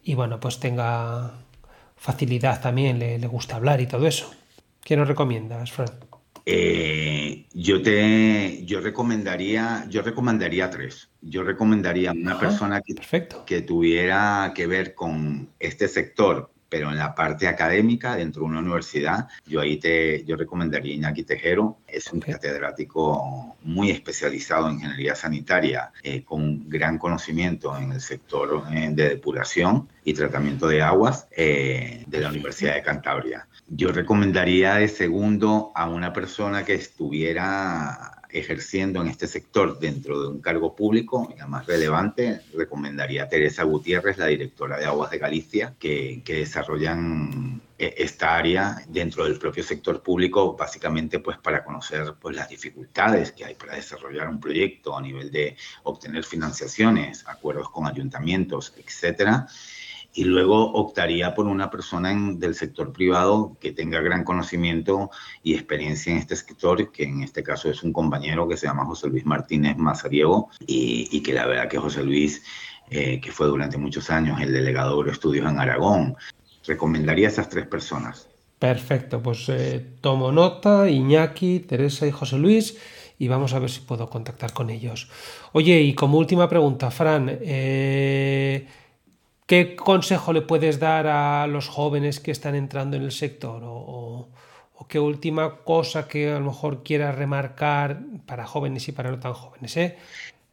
[0.03, 1.33] y bueno, pues tenga
[1.97, 4.31] facilidad también, le, gusta hablar y todo eso.
[4.83, 6.08] ¿Qué nos recomiendas, Fran?
[6.51, 11.11] Eh, yo te yo recomendaría, yo recomendaría tres.
[11.21, 12.95] Yo recomendaría una persona que,
[13.45, 18.61] que tuviera que ver con este sector, pero en la parte académica, dentro de una
[18.61, 21.79] universidad, yo ahí te yo recomendaría Iñaki Tejero.
[21.87, 28.65] Es un catedrático muy especializado en ingeniería sanitaria, eh, con gran conocimiento en el sector
[28.73, 33.49] eh, de depuración y tratamiento de aguas eh, de la Universidad de Cantabria.
[33.69, 40.29] Yo recomendaría de segundo a una persona que estuviera ejerciendo en este sector dentro de
[40.29, 45.19] un cargo público, la más relevante, recomendaría a Teresa Gutiérrez, la directora de Aguas de
[45.19, 51.65] Galicia, que, que desarrollan e, esta área dentro del propio sector público, básicamente pues para
[51.65, 57.25] conocer pues las dificultades que hay para desarrollar un proyecto a nivel de obtener financiaciones,
[57.27, 59.47] acuerdos con ayuntamientos, etcétera
[60.15, 65.11] y luego optaría por una persona del sector privado que tenga gran conocimiento
[65.43, 68.85] y experiencia en este sector, que en este caso es un compañero que se llama
[68.85, 72.43] José Luis Martínez Mazariego y, que la verdad que José Luis,
[72.91, 76.17] eh, que fue durante muchos años el delegado de estudios en Aragón,
[76.67, 78.29] recomendaría a esas tres personas.
[78.59, 82.77] Perfecto, pues eh, tomo nota, Iñaki, Teresa y José Luis
[83.19, 85.09] y vamos a ver si puedo contactar con ellos.
[85.53, 88.67] Oye, y como última pregunta, Fran, eh,
[89.49, 93.63] ¿Qué consejo le puedes dar a los jóvenes que están entrando en el sector?
[93.65, 94.29] O,
[94.91, 99.33] qué última cosa que a lo mejor quieras remarcar para jóvenes y para no tan
[99.33, 99.97] jóvenes, ¿eh?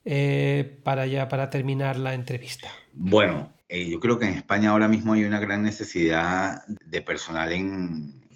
[0.05, 2.69] Eh, para ya para terminar la entrevista.
[2.93, 7.51] Bueno, eh, yo creo que en España ahora mismo hay una gran necesidad de personal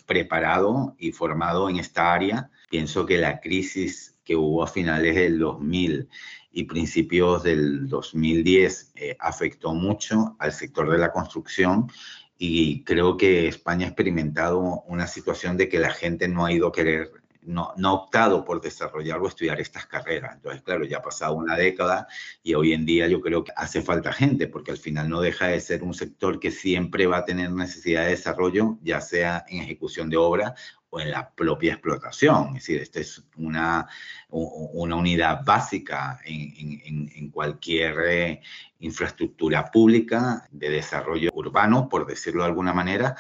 [0.05, 2.49] preparado y formado en esta área.
[2.69, 6.09] Pienso que la crisis que hubo a finales del 2000
[6.51, 11.91] y principios del 2010 eh, afectó mucho al sector de la construcción
[12.37, 16.67] y creo que España ha experimentado una situación de que la gente no ha ido
[16.67, 20.35] a querer no, no ha optado por desarrollar o estudiar estas carreras.
[20.35, 22.07] Entonces, claro, ya ha pasado una década
[22.43, 25.47] y hoy en día yo creo que hace falta gente, porque al final no deja
[25.47, 29.61] de ser un sector que siempre va a tener necesidad de desarrollo, ya sea en
[29.61, 30.53] ejecución de obra
[30.89, 32.49] o en la propia explotación.
[32.49, 33.87] Es decir, esta es una,
[34.29, 38.41] una unidad básica en, en, cualquier eh,
[38.79, 43.15] infraestructura pública de desarrollo urbano, por decirlo de alguna manera,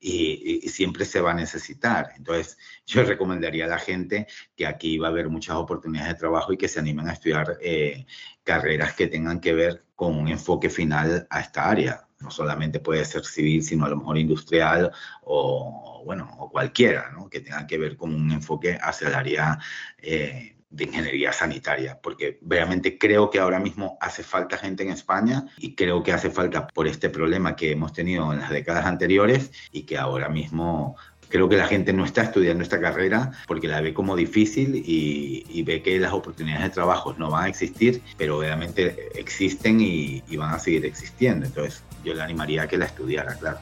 [0.00, 2.10] y, siempre se va a necesitar.
[2.16, 2.56] Entonces,
[2.86, 6.56] yo recomendaría a la gente que aquí va a haber muchas oportunidades de trabajo y
[6.56, 8.06] que se animen a estudiar eh,
[8.44, 13.04] carreras que tengan que ver con un enfoque final a esta área no solamente puede
[13.04, 14.92] ser civil, sino a lo mejor industrial
[15.22, 19.58] o, bueno, o cualquiera, que tenga que ver con un enfoque hacia el área
[19.98, 25.46] eh, de ingeniería sanitaria, porque realmente creo que ahora mismo hace falta gente en España
[25.56, 29.50] y creo que hace falta por este problema que hemos tenido en las décadas anteriores
[29.72, 30.96] y que ahora mismo
[31.28, 35.62] creo que la gente no está estudiando esta carrera porque la ve como difícil y,
[35.62, 40.54] ve que las oportunidades de trabajo no van a existir, pero obviamente existen y, van
[40.54, 41.46] a seguir existiendo.
[41.46, 43.58] Entonces yo le animaría a que la estudiara, claro.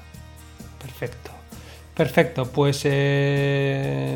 [0.81, 1.31] Perfecto.
[1.95, 4.15] Perfecto, pues eh,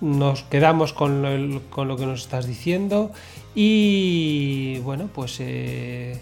[0.00, 3.12] nos, quedamos con lo, que nos estás diciendo
[3.54, 6.18] y bueno, pues eh,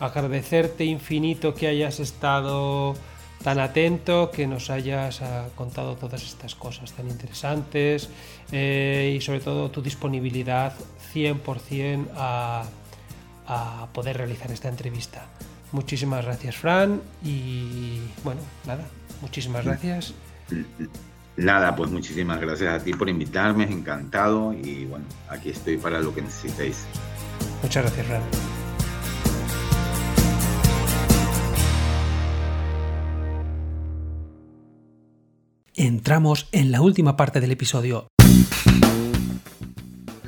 [0.00, 2.94] agradecerte infinito que hayas estado
[3.42, 8.10] tan atento, que nos hayas ah, contado todas estas cosas tan interesantes
[8.52, 10.74] eh, y sobre todo tu disponibilidad
[11.14, 12.64] 100% a,
[13.46, 15.26] a poder realizar esta entrevista.
[15.72, 18.84] Muchísimas gracias, Fran, y bueno, nada,
[19.22, 20.14] muchísimas gracias.
[21.36, 26.14] Nada, pues muchísimas gracias a ti por invitarme, encantado y bueno, aquí estoy para lo
[26.14, 26.84] que necesitéis.
[27.62, 28.59] Muchas gracias, Fran.
[35.76, 38.08] Entramos en la última parte del episodio.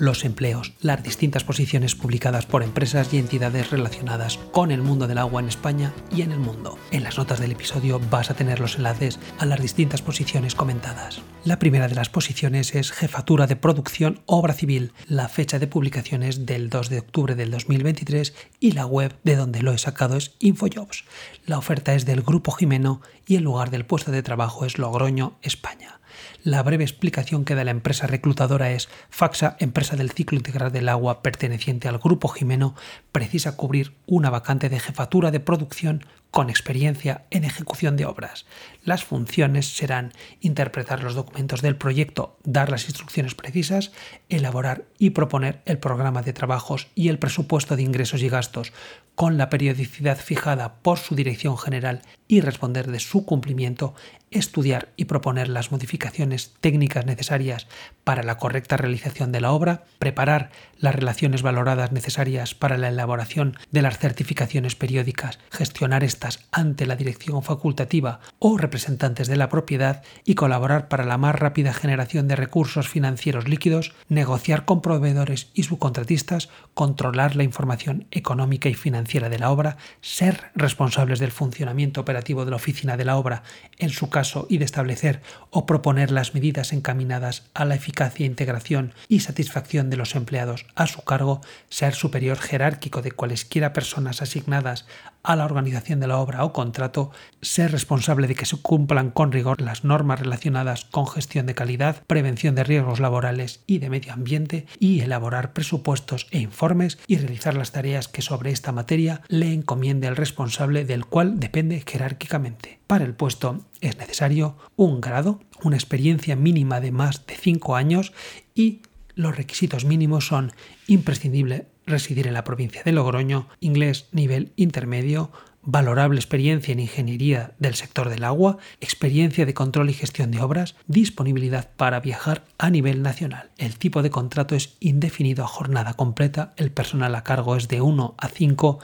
[0.02, 5.18] Los empleos, las distintas posiciones publicadas por empresas y entidades relacionadas con el mundo del
[5.18, 6.76] agua en España y en el mundo.
[6.90, 11.22] En las notas del episodio vas a tener los enlaces a las distintas posiciones comentadas.
[11.44, 14.92] La primera de las posiciones es Jefatura de Producción Obra Civil.
[15.06, 19.36] La fecha de publicación es del 2 de octubre del 2023 y la web de
[19.36, 21.04] donde lo he sacado es Infojobs.
[21.46, 25.38] La oferta es del Grupo Jimeno y el lugar del puesto de trabajo es Logroño,
[25.42, 26.01] España.
[26.44, 30.88] La breve explicación que da la empresa reclutadora es Faxa, empresa del ciclo integral del
[30.88, 32.74] agua perteneciente al Grupo Jimeno,
[33.12, 38.46] precisa cubrir una vacante de jefatura de producción con experiencia en ejecución de obras.
[38.82, 43.92] Las funciones serán interpretar los documentos del proyecto, dar las instrucciones precisas,
[44.28, 48.72] elaborar y proponer el programa de trabajos y el presupuesto de ingresos y gastos
[49.14, 53.94] con la periodicidad fijada por su dirección general y responder de su cumplimiento,
[54.32, 57.66] estudiar y proponer las modificaciones técnicas necesarias
[58.04, 63.56] para la correcta realización de la obra, preparar las relaciones valoradas necesarias para la elaboración
[63.70, 70.02] de las certificaciones periódicas, gestionar estas ante la dirección facultativa o representantes de la propiedad
[70.24, 75.62] y colaborar para la más rápida generación de recursos financieros líquidos, negociar con proveedores y
[75.64, 82.44] subcontratistas, controlar la información económica y financiera de la obra, ser responsables del funcionamiento operativo
[82.44, 83.42] de la oficina de la obra
[83.78, 85.20] en su caso y de establecer
[85.50, 90.86] o proponer las medidas encaminadas a la eficacia, integración y satisfacción de los empleados a
[90.86, 94.86] su cargo, ser superior jerárquico de cualesquiera personas asignadas
[95.22, 99.32] a la organización de la obra o contrato, ser responsable de que se cumplan con
[99.32, 104.12] rigor las normas relacionadas con gestión de calidad, prevención de riesgos laborales y de medio
[104.12, 109.52] ambiente y elaborar presupuestos e informes y realizar las tareas que sobre esta materia le
[109.52, 112.80] encomiende el responsable del cual depende jerárquicamente.
[112.86, 118.12] Para el puesto es necesario un grado, una experiencia mínima de más de 5 años
[118.54, 118.80] y
[119.14, 120.52] los requisitos mínimos son
[120.86, 125.30] imprescindible residir en la provincia de Logroño, inglés nivel intermedio,
[125.62, 130.74] valorable experiencia en ingeniería del sector del agua, experiencia de control y gestión de obras,
[130.86, 133.50] disponibilidad para viajar a nivel nacional.
[133.58, 137.80] El tipo de contrato es indefinido a jornada completa, el personal a cargo es de
[137.80, 138.80] 1 a 5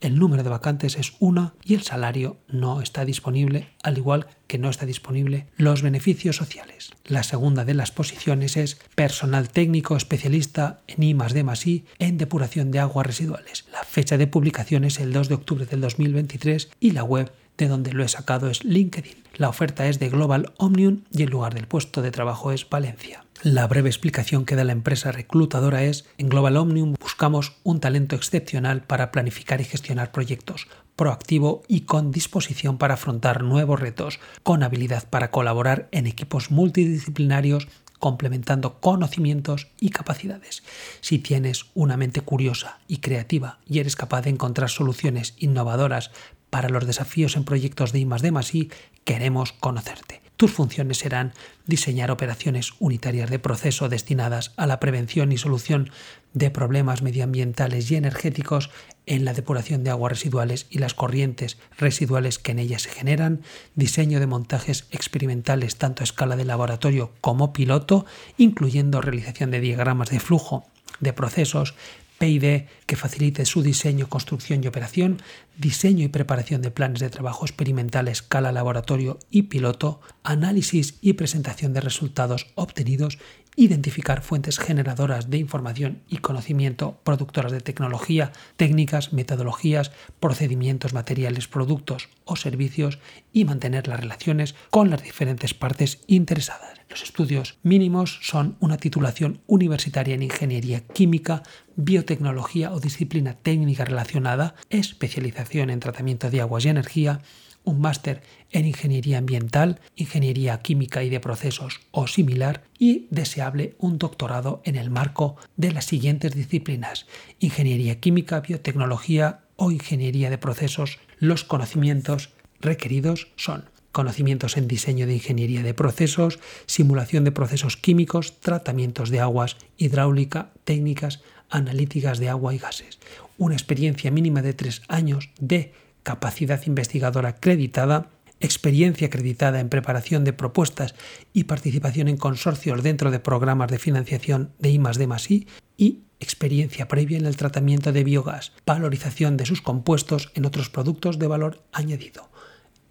[0.00, 4.58] el número de vacantes es una y el salario no está disponible, al igual que
[4.58, 6.90] no está disponible los beneficios sociales.
[7.04, 12.70] La segunda de las posiciones es personal técnico especialista en I D I en depuración
[12.70, 13.64] de aguas residuales.
[13.72, 17.68] La fecha de publicación es el 2 de octubre del 2023 y la web de
[17.68, 19.16] donde lo he sacado es LinkedIn.
[19.36, 23.25] La oferta es de Global Omnium y el lugar del puesto de trabajo es Valencia.
[23.42, 28.16] La breve explicación que da la empresa reclutadora es, en Global Omnium buscamos un talento
[28.16, 34.62] excepcional para planificar y gestionar proyectos, proactivo y con disposición para afrontar nuevos retos, con
[34.62, 37.68] habilidad para colaborar en equipos multidisciplinarios
[37.98, 40.62] complementando conocimientos y capacidades.
[41.00, 46.10] Si tienes una mente curiosa y creativa y eres capaz de encontrar soluciones innovadoras
[46.50, 48.70] para los desafíos en proyectos de I+D+I,
[49.04, 50.25] queremos conocerte.
[50.36, 51.32] Tus funciones serán
[51.66, 55.90] diseñar operaciones unitarias de proceso destinadas a la prevención y solución
[56.34, 58.70] de problemas medioambientales y energéticos
[59.06, 63.40] en la depuración de aguas residuales y las corrientes residuales que en ellas se generan,
[63.76, 68.04] diseño de montajes experimentales tanto a escala de laboratorio como piloto,
[68.36, 70.66] incluyendo realización de diagramas de flujo
[71.00, 71.74] de procesos,
[72.18, 75.22] PID que facilite su diseño, construcción y operación,
[75.58, 81.14] diseño y preparación de planes de trabajo experimental a escala laboratorio y piloto, análisis y
[81.14, 83.18] presentación de resultados obtenidos,
[83.56, 92.10] identificar fuentes generadoras de información y conocimiento, productoras de tecnología, técnicas, metodologías, procedimientos, materiales, productos
[92.24, 92.98] o servicios
[93.32, 96.76] y mantener las relaciones con las diferentes partes interesadas.
[96.88, 101.42] Los estudios mínimos son una titulación universitaria en ingeniería química,
[101.74, 107.20] biotecnología o disciplina técnica relacionada, especialización en tratamiento de aguas y energía,
[107.66, 108.22] un máster
[108.52, 114.76] en ingeniería ambiental, ingeniería química y de procesos o similar y deseable un doctorado en
[114.76, 117.06] el marco de las siguientes disciplinas,
[117.40, 120.98] ingeniería química, biotecnología o ingeniería de procesos.
[121.18, 122.30] Los conocimientos
[122.60, 129.20] requeridos son conocimientos en diseño de ingeniería de procesos, simulación de procesos químicos, tratamientos de
[129.20, 132.98] aguas, hidráulica, técnicas analíticas de agua y gases,
[133.38, 135.72] una experiencia mínima de tres años de
[136.06, 140.94] capacidad investigadora acreditada, experiencia acreditada en preparación de propuestas
[141.32, 147.26] y participación en consorcios dentro de programas de financiación de I+D+I y experiencia previa en
[147.26, 152.30] el tratamiento de biogás, valorización de sus compuestos en otros productos de valor añadido.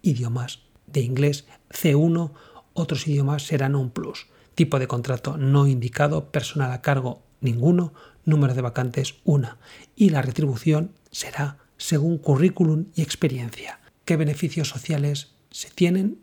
[0.01, 2.33] Idiomas de inglés C1,
[2.73, 4.27] otros idiomas serán un plus.
[4.55, 7.93] Tipo de contrato no indicado, personal a cargo ninguno,
[8.25, 9.57] número de vacantes una
[9.95, 13.79] y la retribución será según currículum y experiencia.
[14.05, 16.17] ¿Qué beneficios sociales se tienen?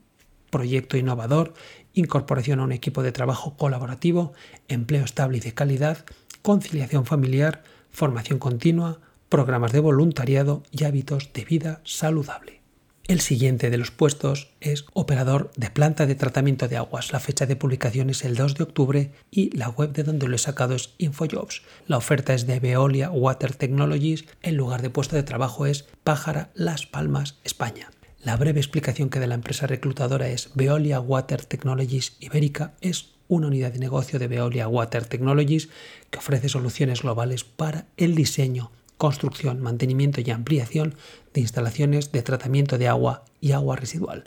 [0.51, 1.55] Proyecto innovador,
[1.95, 4.33] incorporación a un equipo de trabajo colaborativo,
[4.67, 6.05] empleo estable y de calidad,
[6.43, 7.63] conciliación familiar,
[7.93, 8.99] formación continua,
[9.29, 12.62] programas de voluntariado y hábitos de vida saludable.
[13.09, 17.13] El siguiente de los puestos es operador de planta de tratamiento de aguas.
[17.13, 20.37] La fecha de publicación es el 2 de octubre y la web de donde lo
[20.37, 21.63] he sacado es InfoJobs.
[21.89, 24.25] La oferta es de Veolia Water Technologies.
[24.41, 27.91] El lugar de puesto de trabajo es Pájara Las Palmas, España.
[28.23, 33.49] La breve explicación que da la empresa reclutadora es Veolia Water Technologies Ibérica es una
[33.49, 35.71] unidad de negocio de Veolia Water Technologies
[36.11, 38.71] que ofrece soluciones globales para el diseño,
[39.03, 40.95] construcción, mantenimiento y ampliación
[41.35, 44.23] de instalaciones de tratamiento de agua y agua residual,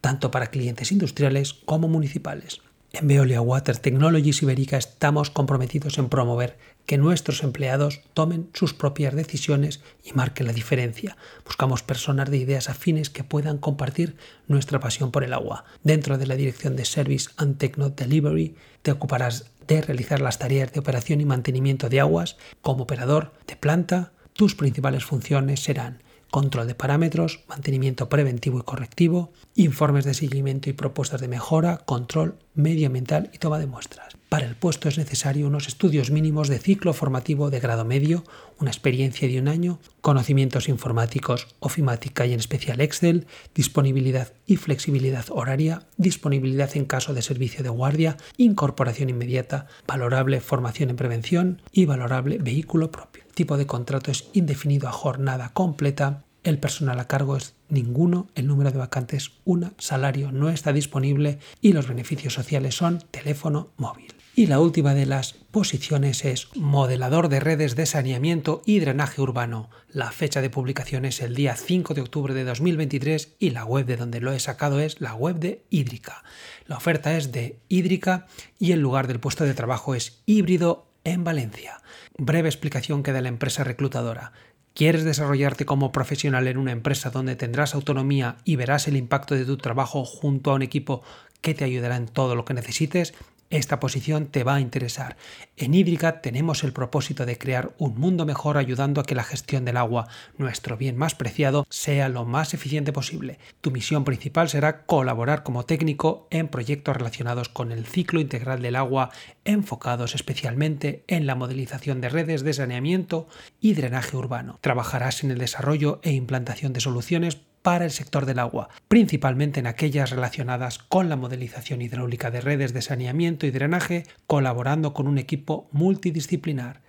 [0.00, 2.60] tanto para clientes industriales como municipales.
[2.92, 9.16] En Veolia Water Technologies Ibérica estamos comprometidos en promover que nuestros empleados tomen sus propias
[9.16, 11.16] decisiones y marquen la diferencia.
[11.44, 14.16] Buscamos personas de ideas afines que puedan compartir
[14.46, 15.64] nuestra pasión por el agua.
[15.82, 20.72] Dentro de la dirección de Service and Techno Delivery te ocuparás de realizar las tareas
[20.72, 26.66] de operación y mantenimiento de aguas como operador de planta, tus principales funciones serán control
[26.66, 33.28] de parámetros, mantenimiento preventivo y correctivo, informes de seguimiento y propuestas de mejora, control medioambiental
[33.34, 34.14] y toma de muestras.
[34.30, 38.24] Para el puesto es necesario unos estudios mínimos de ciclo formativo de grado medio,
[38.58, 45.26] una experiencia de un año, conocimientos informáticos, ofimática y en especial Excel, disponibilidad y flexibilidad
[45.28, 51.84] horaria, disponibilidad en caso de servicio de guardia, incorporación inmediata, valorable formación en prevención y
[51.84, 57.38] valorable vehículo propio tipo de contrato es indefinido a jornada completa, el personal a cargo
[57.38, 62.74] es ninguno, el número de vacantes una, salario no está disponible y los beneficios sociales
[62.74, 64.12] son teléfono móvil.
[64.36, 69.70] Y la última de las posiciones es modelador de redes de saneamiento y drenaje urbano.
[69.88, 73.86] La fecha de publicación es el día 5 de octubre de 2023 y la web
[73.86, 76.24] de donde lo he sacado es la web de Hídrica.
[76.66, 78.26] La oferta es de Hídrica
[78.58, 81.80] y el lugar del puesto de trabajo es híbrido en Valencia.
[82.18, 84.32] Breve explicación que da la empresa reclutadora.
[84.74, 89.44] ¿Quieres desarrollarte como profesional en una empresa donde tendrás autonomía y verás el impacto de
[89.44, 91.02] tu trabajo junto a un equipo
[91.40, 93.14] que te ayudará en todo lo que necesites?
[93.50, 95.16] Esta posición te va a interesar.
[95.56, 99.64] En Hídrica tenemos el propósito de crear un mundo mejor ayudando a que la gestión
[99.64, 100.06] del agua,
[100.38, 103.40] nuestro bien más preciado, sea lo más eficiente posible.
[103.60, 108.76] Tu misión principal será colaborar como técnico en proyectos relacionados con el ciclo integral del
[108.76, 109.10] agua,
[109.44, 113.26] enfocados especialmente en la modelización de redes de saneamiento
[113.60, 114.60] y drenaje urbano.
[114.60, 119.66] Trabajarás en el desarrollo e implantación de soluciones para el sector del agua, principalmente en
[119.66, 125.18] aquellas relacionadas con la modelización hidráulica de redes de saneamiento y drenaje, colaborando con un
[125.18, 126.82] equipo multidisciplinar.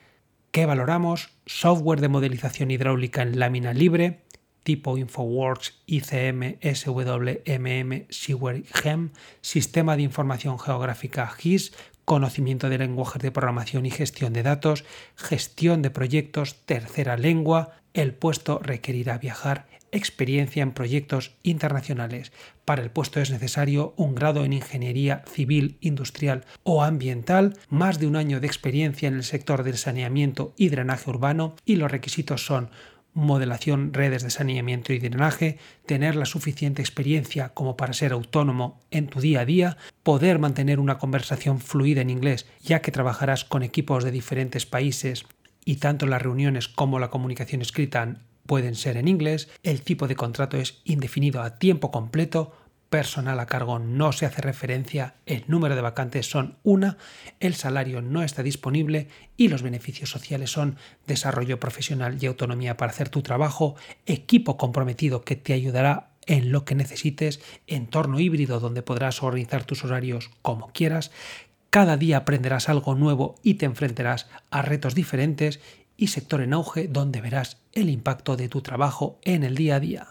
[0.52, 1.38] ¿Qué valoramos?
[1.45, 4.23] Software de modelización hidráulica en lámina libre,
[4.64, 9.11] tipo InfoWorks, ICM, SWMM, Seaware GEM,
[9.41, 11.73] Sistema de Información Geográfica GIS,
[12.06, 14.84] conocimiento de lenguajes de programación y gestión de datos,
[15.15, 22.31] gestión de proyectos, tercera lengua, el puesto requerirá viajar, experiencia en proyectos internacionales.
[22.65, 28.07] Para el puesto es necesario un grado en ingeniería civil, industrial o ambiental, más de
[28.07, 32.45] un año de experiencia en el sector del saneamiento y drenaje urbano y los requisitos
[32.45, 32.69] son
[33.13, 39.07] modelación redes de saneamiento y drenaje, tener la suficiente experiencia como para ser autónomo en
[39.07, 43.63] tu día a día, poder mantener una conversación fluida en inglés ya que trabajarás con
[43.63, 45.26] equipos de diferentes países
[45.65, 48.18] y tanto las reuniones como la comunicación escrita
[48.51, 52.51] pueden ser en inglés, el tipo de contrato es indefinido a tiempo completo,
[52.89, 56.97] personal a cargo no se hace referencia, el número de vacantes son una,
[57.39, 59.07] el salario no está disponible
[59.37, 60.75] y los beneficios sociales son
[61.07, 66.65] desarrollo profesional y autonomía para hacer tu trabajo, equipo comprometido que te ayudará en lo
[66.65, 71.11] que necesites, entorno híbrido donde podrás organizar tus horarios como quieras,
[71.71, 75.61] cada día aprenderás algo nuevo y te enfrentarás a retos diferentes
[76.01, 79.79] y sector en auge donde verás el impacto de tu trabajo en el día a
[79.79, 80.07] día.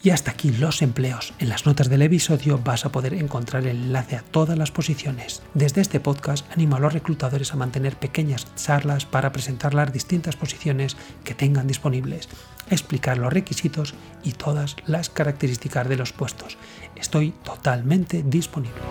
[0.00, 1.34] Y hasta aquí los empleos.
[1.40, 5.42] En las notas del episodio vas a poder encontrar el enlace a todas las posiciones.
[5.52, 10.36] Desde este podcast animo a los reclutadores a mantener pequeñas charlas para presentar las distintas
[10.36, 12.28] posiciones que tengan disponibles,
[12.70, 16.58] explicar los requisitos y todas las características de los puestos.
[16.94, 18.82] Estoy totalmente disponible.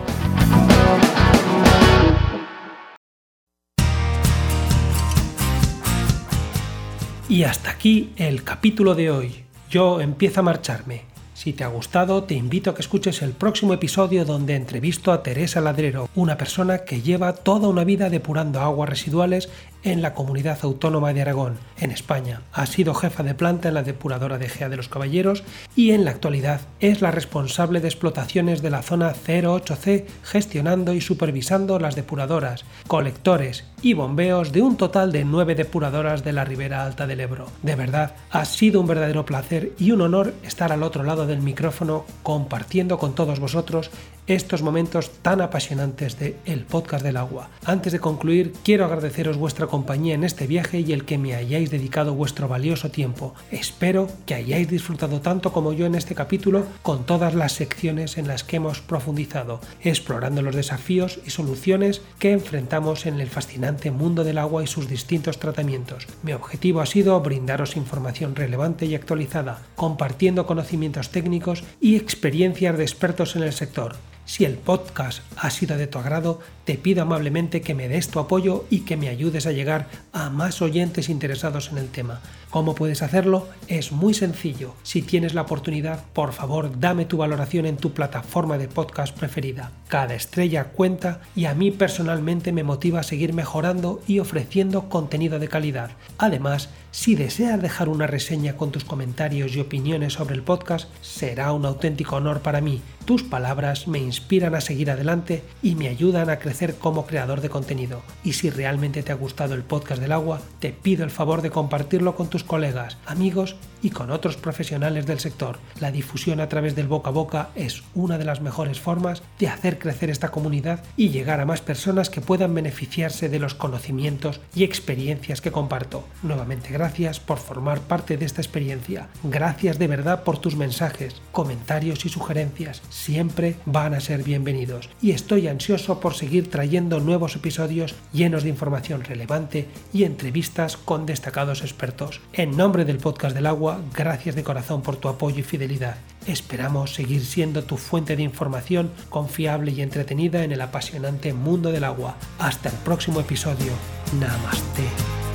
[7.28, 11.02] Y hasta aquí el capítulo de hoy yo empiezo a marcharme.
[11.32, 15.22] Si te ha gustado, te invito a que escuches el próximo episodio donde entrevisto a
[15.22, 19.48] Teresa Ladrero, una persona que lleva toda una vida depurando aguas residuales
[19.84, 22.42] en la comunidad autónoma de Aragón, en España.
[22.52, 25.44] Ha sido jefa de planta en la depuradora de Gea de los Caballeros
[25.76, 31.00] y en la actualidad es la responsable de explotaciones de la zona 08C, gestionando y
[31.00, 36.84] supervisando las depuradoras, colectores y bombeos de un total de nueve depuradoras de la ribera
[36.84, 37.46] alta del Ebro.
[37.62, 41.40] De verdad, ha sido un verdadero placer y un honor estar al otro lado del
[41.40, 43.90] micrófono compartiendo con todos vosotros
[44.26, 47.50] estos momentos tan apasionantes de El Podcast del Agua.
[47.66, 51.68] Antes de concluir, quiero agradeceros vuestra compañía en este viaje y el que me hayáis
[51.68, 53.34] dedicado vuestro valioso tiempo.
[53.50, 58.28] Espero que hayáis disfrutado tanto como yo en este capítulo con todas las secciones en
[58.28, 64.22] las que hemos profundizado, explorando los desafíos y soluciones que enfrentamos en el fascinante mundo
[64.22, 66.06] del agua y sus distintos tratamientos.
[66.22, 72.84] Mi objetivo ha sido brindaros información relevante y actualizada, compartiendo conocimientos técnicos y experiencias de
[72.84, 73.96] expertos en el sector.
[74.26, 78.18] Si el podcast ha sido de tu agrado, te pido amablemente que me des tu
[78.18, 82.20] apoyo y que me ayudes a llegar a más oyentes interesados en el tema.
[82.50, 83.48] ¿Cómo puedes hacerlo?
[83.66, 84.74] Es muy sencillo.
[84.82, 89.72] Si tienes la oportunidad, por favor, dame tu valoración en tu plataforma de podcast preferida.
[89.88, 95.38] Cada estrella cuenta y a mí personalmente me motiva a seguir mejorando y ofreciendo contenido
[95.38, 95.90] de calidad.
[96.16, 101.52] Además, si deseas dejar una reseña con tus comentarios y opiniones sobre el podcast, será
[101.52, 102.80] un auténtico honor para mí.
[103.04, 107.50] Tus palabras me inspiran a seguir adelante y me ayudan a crecer como creador de
[107.50, 108.02] contenido.
[108.22, 111.50] Y si realmente te ha gustado el podcast del agua, te pido el favor de
[111.50, 115.58] compartirlo con tus colegas, amigos y con otros profesionales del sector.
[115.80, 119.48] La difusión a través del boca a boca es una de las mejores formas de
[119.48, 124.40] hacer crecer esta comunidad y llegar a más personas que puedan beneficiarse de los conocimientos
[124.54, 126.04] y experiencias que comparto.
[126.22, 129.08] Nuevamente gracias por formar parte de esta experiencia.
[129.22, 132.82] Gracias de verdad por tus mensajes, comentarios y sugerencias.
[132.88, 136.14] Siempre van a ser bienvenidos y estoy ansioso por
[136.48, 142.20] trayendo nuevos episodios llenos de información relevante y entrevistas con destacados expertos.
[142.32, 145.96] En nombre del podcast del agua, gracias de corazón por tu apoyo y fidelidad.
[146.26, 151.84] Esperamos seguir siendo tu fuente de información confiable y entretenida en el apasionante mundo del
[151.84, 152.16] agua.
[152.38, 153.72] Hasta el próximo episodio.
[154.18, 155.33] Namaste.